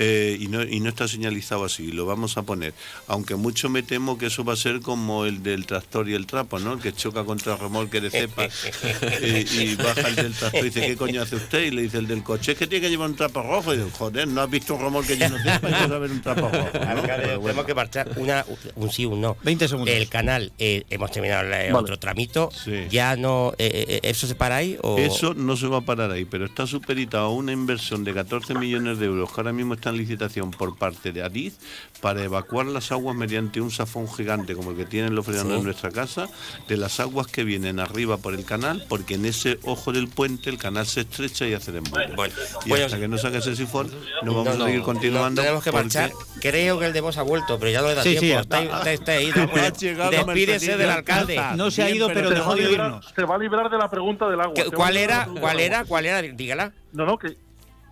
Eh, 0.00 0.36
y, 0.38 0.46
no, 0.46 0.62
y 0.62 0.78
no 0.78 0.90
está 0.90 1.08
señalizado 1.08 1.64
así, 1.64 1.90
lo 1.90 2.06
vamos 2.06 2.36
a 2.38 2.42
poner. 2.42 2.72
Aunque 3.08 3.34
mucho 3.34 3.68
me 3.68 3.82
temo 3.82 4.16
que 4.16 4.26
eso 4.26 4.44
va 4.44 4.52
a 4.52 4.56
ser 4.56 4.80
como 4.80 5.24
el 5.24 5.42
del 5.42 5.66
tractor 5.66 6.08
y 6.08 6.14
el 6.14 6.24
trapo, 6.24 6.60
¿no? 6.60 6.74
El 6.74 6.78
que 6.78 6.92
choca 6.92 7.24
contra 7.24 7.54
el 7.54 7.58
remolque 7.58 8.00
de 8.00 8.08
cepa 8.08 8.44
eh, 9.02 9.44
y 9.50 9.74
baja 9.74 10.06
el 10.06 10.14
del 10.14 10.34
tractor 10.34 10.60
y 10.60 10.64
dice, 10.70 10.86
¿qué 10.86 10.96
coño 10.96 11.20
hace 11.20 11.34
usted? 11.34 11.62
Y 11.62 11.72
le 11.72 11.82
dice 11.82 11.98
el 11.98 12.06
del 12.06 12.22
coche, 12.22 12.52
es 12.52 12.58
que 12.58 12.68
tiene 12.68 12.82
que 12.82 12.90
llevar 12.90 13.10
un 13.10 13.16
trapo 13.16 13.42
rojo. 13.42 13.74
Y 13.74 13.78
dice, 13.78 13.90
joder, 13.90 14.28
¿no 14.28 14.40
has 14.40 14.48
visto 14.48 14.76
un 14.76 14.82
remolque 14.82 15.16
lleno 15.16 15.36
de 15.36 15.42
cepa 15.42 15.68
y 15.68 15.72
no 15.72 15.88
sabes 15.88 16.10
un 16.12 16.22
trapo 16.22 16.48
rojo? 16.48 16.70
Tenemos 16.70 17.66
que 17.66 17.74
marchar 17.74 18.08
una, 18.14 18.46
un 18.76 18.92
sí, 18.92 19.04
un 19.04 19.20
no. 19.20 19.36
20 19.42 19.66
segundos. 19.66 19.92
El 19.92 20.08
canal, 20.08 20.52
eh, 20.60 20.84
hemos 20.90 21.10
terminado 21.10 21.52
el 21.52 21.74
otro 21.74 21.98
tramito, 21.98 22.50
ya 22.88 23.16
no, 23.16 23.52
¿eso 23.58 24.28
se 24.28 24.36
para 24.36 24.56
ahí? 24.56 24.78
O? 24.80 24.96
Eso 24.96 25.34
no 25.34 25.56
se 25.56 25.66
va 25.66 25.78
a 25.78 25.80
parar 25.80 26.12
ahí, 26.12 26.24
pero 26.24 26.44
está 26.44 26.68
superitado 26.68 27.26
a 27.26 27.30
una 27.30 27.50
inversión 27.50 28.04
de 28.04 28.14
14 28.14 28.54
millones 28.54 29.00
de 29.00 29.06
euros 29.06 29.32
que 29.32 29.40
ahora 29.40 29.52
mismo 29.52 29.74
está 29.74 29.87
en 29.90 29.96
licitación 29.96 30.50
por 30.50 30.76
parte 30.76 31.12
de 31.12 31.22
Adiz 31.22 31.58
para 32.00 32.22
evacuar 32.22 32.66
las 32.66 32.92
aguas 32.92 33.16
mediante 33.16 33.60
un 33.60 33.70
safón 33.70 34.08
gigante 34.08 34.54
como 34.54 34.70
el 34.70 34.76
que 34.76 34.84
tienen 34.84 35.14
los 35.14 35.26
fregados 35.26 35.52
en 35.52 35.64
nuestra 35.64 35.90
casa, 35.90 36.28
de 36.68 36.76
las 36.76 37.00
aguas 37.00 37.26
que 37.26 37.44
vienen 37.44 37.80
arriba 37.80 38.18
por 38.18 38.34
el 38.34 38.44
canal, 38.44 38.84
porque 38.88 39.14
en 39.14 39.24
ese 39.24 39.58
ojo 39.64 39.92
del 39.92 40.08
puente 40.08 40.50
el 40.50 40.58
canal 40.58 40.86
se 40.86 41.00
estrecha 41.00 41.46
y 41.46 41.54
hace 41.54 41.72
el 41.72 41.80
Bueno, 42.14 42.34
y 42.64 42.72
hasta 42.72 42.98
que 42.98 43.08
no 43.08 43.18
saque 43.18 43.38
ese 43.38 43.56
sifón, 43.56 43.90
no 44.22 44.34
vamos 44.34 44.60
a 44.60 44.66
seguir 44.66 44.82
continuando. 44.82 45.42
tenemos 45.42 45.64
que 45.64 45.72
marchar. 45.72 46.12
Creo 46.40 46.78
que 46.78 46.86
el 46.86 46.92
de 46.92 47.00
vos 47.00 47.16
ha 47.18 47.22
vuelto, 47.22 47.58
pero 47.58 47.70
ya 47.70 47.82
lo 47.82 47.90
he 47.90 47.94
dado 47.94 48.04
tiempo. 48.04 48.20
Sí, 48.20 48.32
está, 48.32 48.92
está, 48.92 49.12
ahí. 49.12 49.32
Despídese 50.10 50.76
del 50.76 50.90
alcalde. 50.90 51.40
No 51.56 51.70
se 51.70 51.82
ha 51.82 51.90
ido, 51.90 52.08
pero 52.08 52.30
dejó 52.30 52.54
de 52.54 52.72
irnos. 52.72 53.12
Se 53.14 53.24
va 53.24 53.34
a 53.34 53.38
librar 53.38 53.70
de 53.70 53.78
la 53.78 53.90
pregunta 53.90 54.28
del 54.28 54.40
agua. 54.40 54.54
¿Cuál 54.74 54.96
era? 54.96 55.28
¿Cuál 55.40 55.60
era? 55.60 55.84
¿Cuál 55.84 56.06
era? 56.06 56.22
Dígala. 56.22 56.72
No, 56.92 57.04
no, 57.04 57.18
que 57.18 57.36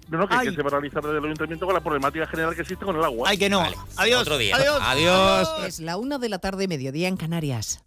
no, 0.08 0.18
no, 0.18 0.28
que, 0.28 0.52
se 0.52 0.62
va 0.62 0.68
a 0.68 0.70
realizar 0.70 1.02
desde 1.02 1.18
el 1.18 1.24
ayuntamiento 1.24 1.66
con 1.66 1.74
la 1.74 1.80
problemática 1.80 2.26
general 2.26 2.54
que 2.54 2.62
existe 2.62 2.84
con 2.84 2.96
el 2.96 3.04
agua. 3.04 3.28
Ay, 3.28 3.38
que 3.38 3.50
no. 3.50 3.64
Adiós. 3.96 4.22
Otro 4.22 4.38
día. 4.38 4.56
Adiós. 4.56 4.78
Adiós. 4.82 5.48
Es 5.66 5.80
la 5.80 5.96
una 5.96 6.18
de 6.18 6.28
la 6.28 6.38
tarde, 6.38 6.68
mediodía 6.68 7.08
en 7.08 7.16
Canarias. 7.16 7.85